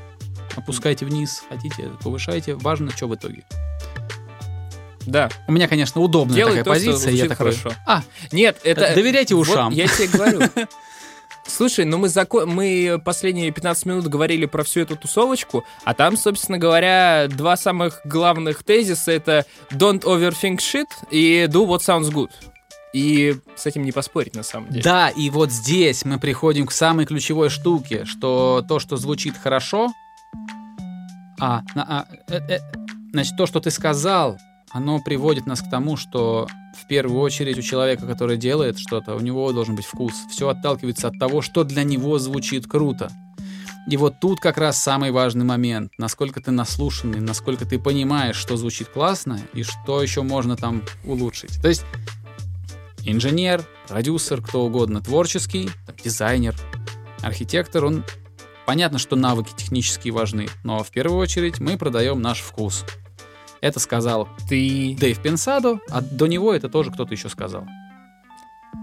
[0.55, 2.55] опускайте вниз, хотите, повышайте.
[2.55, 3.43] Важно, что в итоге.
[5.05, 5.29] Да.
[5.47, 7.13] У меня, конечно, удобная Делай такая то, позиция.
[7.13, 7.75] я такой, хорошо.
[7.87, 8.93] А, нет, это...
[8.93, 9.69] Доверяйте ушам.
[9.69, 10.41] Вот я тебе говорю.
[11.47, 12.45] Слушай, ну мы, зако...
[12.45, 18.01] мы последние 15 минут говорили про всю эту тусовочку, а там, собственно говоря, два самых
[18.05, 22.29] главных тезиса— это «Don't overthink shit» и «Do what sounds good».
[22.93, 24.83] И с этим не поспорить на самом деле.
[24.83, 29.93] Да, и вот здесь мы приходим к самой ключевой штуке, что то, что звучит хорошо,
[31.39, 32.59] а, а э, э,
[33.13, 34.37] значит, то, что ты сказал,
[34.71, 36.47] оно приводит нас к тому, что
[36.79, 40.13] в первую очередь у человека, который делает что-то, у него должен быть вкус.
[40.29, 43.11] Все отталкивается от того, что для него звучит круто.
[43.89, 48.55] И вот тут как раз самый важный момент, насколько ты наслушанный, насколько ты понимаешь, что
[48.55, 51.59] звучит классно и что еще можно там улучшить.
[51.61, 51.83] То есть
[53.05, 56.55] инженер, продюсер, кто угодно, творческий, там, дизайнер,
[57.21, 58.03] архитектор, он
[58.65, 62.85] понятно, что навыки технические важны, но в первую очередь мы продаем наш вкус.
[63.61, 67.65] Это сказал ты Дэйв Пенсадо, а до него это тоже кто-то еще сказал.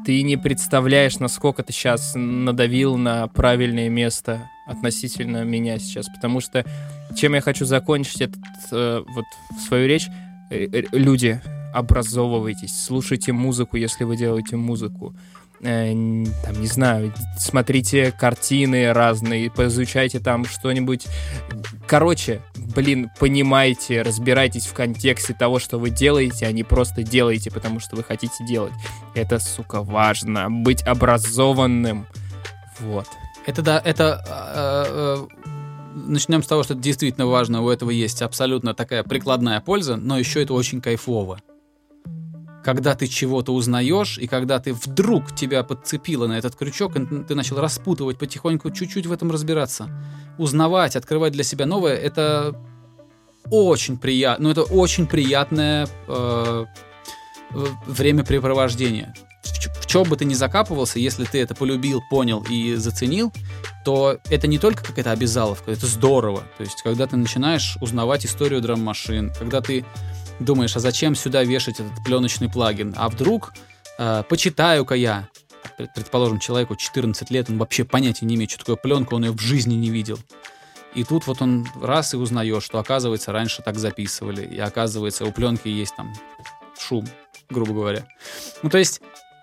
[0.05, 6.64] Ты не представляешь, насколько ты сейчас надавил на правильное место относительно меня сейчас, потому что
[7.16, 9.25] чем я хочу закончить этот э, вот
[9.66, 10.07] свою речь,
[10.51, 11.41] э, э, люди,
[11.79, 15.14] образовывайтесь, слушайте музыку, если вы делаете музыку.
[15.61, 15.93] Э,
[16.45, 21.07] там, не знаю, смотрите картины разные, поизучайте там что-нибудь.
[21.87, 27.81] Короче, блин, понимайте, разбирайтесь в контексте того, что вы делаете, а не просто делаете, потому
[27.81, 28.72] что вы хотите делать.
[29.14, 30.49] Это, сука, важно.
[30.49, 32.07] Быть образованным.
[32.79, 33.09] Вот.
[33.47, 35.49] Это да, это э, э,
[35.95, 40.18] начнем с того, что это действительно важно, у этого есть абсолютно такая прикладная польза, но
[40.18, 41.41] еще это очень кайфово
[42.69, 47.35] когда ты чего-то узнаешь, и когда ты вдруг тебя подцепило на этот крючок, и ты
[47.35, 49.89] начал распутывать потихоньку, чуть-чуть в этом разбираться,
[50.37, 52.55] узнавать, открывать для себя новое, это
[53.51, 56.66] очень приятно, ну это очень приятное э,
[57.87, 59.14] времяпрепровождение.
[59.43, 63.33] В, в чем бы ты ни закапывался, если ты это полюбил, понял и заценил,
[63.87, 66.43] то это не только какая-то обязаловка, это здорово.
[66.59, 69.87] То есть, когда ты начинаешь узнавать историю драм-машин, когда ты
[70.41, 72.95] думаешь, а зачем сюда вешать этот пленочный плагин?
[72.97, 73.53] А вдруг
[73.99, 75.28] э, почитаю-ка я,
[75.95, 79.41] предположим, человеку 14 лет, он вообще понятия не имеет, что такое пленка, он ее в
[79.41, 80.18] жизни не видел.
[80.95, 85.32] И тут вот он раз и узнает, что оказывается раньше так записывали, и оказывается у
[85.32, 86.12] пленки есть там
[86.78, 87.07] шум,
[87.51, 88.07] грубо говоря.
[88.62, 89.01] Ну то есть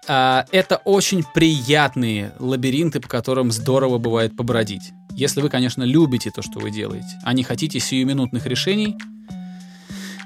[0.08, 4.92] э, это очень приятные лабиринты, по которым здорово бывает побродить.
[5.12, 8.98] Если вы, конечно, любите то, что вы делаете, а не хотите сиюминутных решений–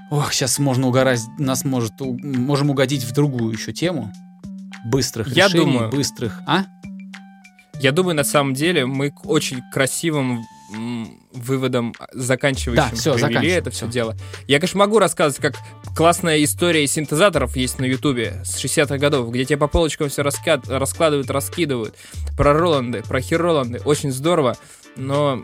[0.09, 4.11] Ох, сейчас можно угорать, нас может, можем угодить в другую еще тему.
[4.85, 6.65] Быстрых Я решений, думаю, быстрых, а?
[7.79, 10.43] Я думаю, на самом деле мы к очень красивым
[11.33, 14.15] выводом заканчивающим да, все, привели это все, все дело.
[14.47, 15.55] Я, конечно, могу рассказывать, как
[15.95, 20.67] классная история синтезаторов есть на Ютубе с 60-х годов, где тебе по полочкам все раскад...
[20.67, 21.95] раскладывают, раскидывают.
[22.37, 23.81] Про Роланды, про Хироланды.
[23.85, 24.57] Очень здорово,
[24.95, 25.41] но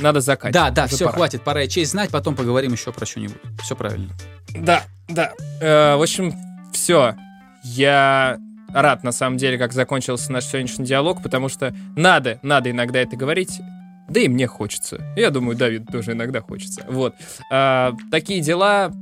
[0.00, 0.54] надо заканчивать.
[0.54, 1.16] Да, да, все, пора.
[1.16, 3.36] хватит, пора и честь знать, потом поговорим еще про что-нибудь.
[3.62, 4.10] Все правильно.
[4.54, 5.32] Да, да.
[5.60, 6.34] Э, в общем,
[6.72, 7.14] все.
[7.62, 8.38] Я
[8.72, 13.16] рад, на самом деле, как закончился наш сегодняшний диалог, потому что надо, надо иногда это
[13.16, 13.60] говорить.
[14.08, 15.00] Да и мне хочется.
[15.16, 16.84] Я думаю, Давид тоже иногда хочется.
[16.88, 17.14] Вот.
[17.50, 18.92] Э, такие дела.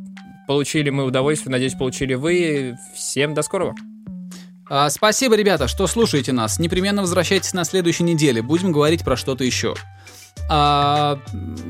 [0.46, 1.52] Получили мы удовольствие.
[1.52, 2.76] Надеюсь, получили вы.
[2.94, 3.74] Всем до скорого.
[4.68, 6.58] А, спасибо, ребята, что слушаете нас.
[6.58, 8.42] Непременно возвращайтесь на следующей неделе.
[8.42, 9.74] Будем говорить про что-то еще.
[10.54, 11.18] А,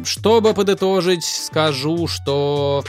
[0.02, 2.82] чтобы подытожить, скажу, что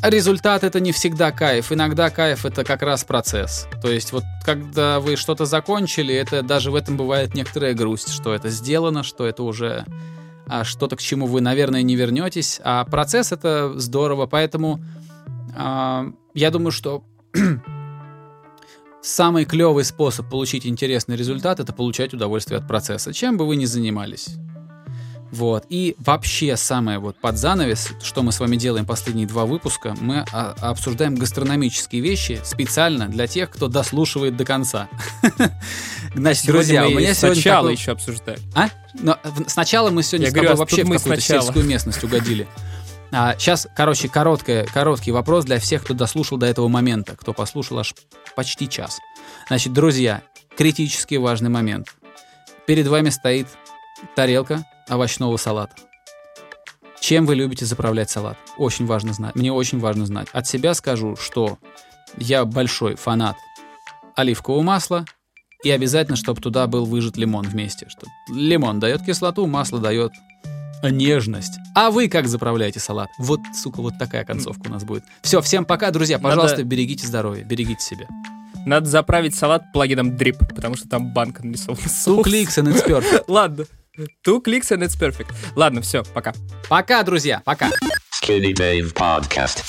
[0.00, 1.72] результат это не всегда кайф.
[1.72, 3.66] Иногда кайф это как раз процесс.
[3.82, 8.32] То есть вот когда вы что-то закончили, это даже в этом бывает некоторая грусть, что
[8.32, 9.84] это сделано, что это уже
[10.46, 12.60] а, что-то, к чему вы, наверное, не вернетесь.
[12.62, 14.80] А процесс это здорово, поэтому
[15.56, 17.02] а, я думаю, что
[19.02, 23.64] самый клевый способ получить интересный результат это получать удовольствие от процесса, чем бы вы ни
[23.64, 24.36] занимались.
[25.32, 25.64] Вот.
[25.70, 30.26] И вообще самое вот под занавес, что мы с вами делаем последние два выпуска, мы
[30.30, 34.90] а, обсуждаем гастрономические вещи специально для тех, кто дослушивает до конца.
[36.14, 38.38] Значит, друзья, у меня сегодня сначала еще обсуждали.
[38.54, 38.68] А?
[39.00, 42.46] Но сначала мы сегодня с тобой вообще в какую-то сельскую местность угодили.
[43.14, 47.78] А, сейчас, короче, короткое, короткий вопрос для всех, кто дослушал до этого момента, кто послушал
[47.78, 47.94] аж
[48.34, 49.00] почти час.
[49.48, 50.22] Значит, друзья,
[50.56, 51.94] критически важный момент.
[52.66, 53.48] Перед вами стоит
[54.16, 55.74] тарелка овощного салата.
[57.00, 58.38] Чем вы любите заправлять салат?
[58.56, 59.34] Очень важно знать.
[59.34, 60.28] Мне очень важно знать.
[60.32, 61.58] От себя скажу, что
[62.16, 63.36] я большой фанат
[64.16, 65.04] оливкового масла,
[65.62, 67.88] и обязательно, чтобы туда был выжат лимон вместе.
[67.88, 70.12] Что лимон дает кислоту, масло дает
[70.90, 71.58] нежность.
[71.74, 73.08] А вы как заправляете салат?
[73.18, 75.04] Вот, сука, вот такая концовка у нас будет.
[75.22, 76.18] Все, всем пока, друзья.
[76.18, 76.68] Пожалуйста, Надо...
[76.68, 78.06] берегите здоровье, берегите себя.
[78.64, 81.80] Надо заправить салат плагином Drip, потому что там банка нарисована.
[81.82, 83.24] Two clicks and it's perfect.
[83.28, 83.64] Ладно.
[84.26, 85.32] Two clicks and it's perfect.
[85.56, 86.32] Ладно, все, пока.
[86.68, 87.70] Пока, друзья, пока.
[88.22, 89.64] Skinny Dave Podcast.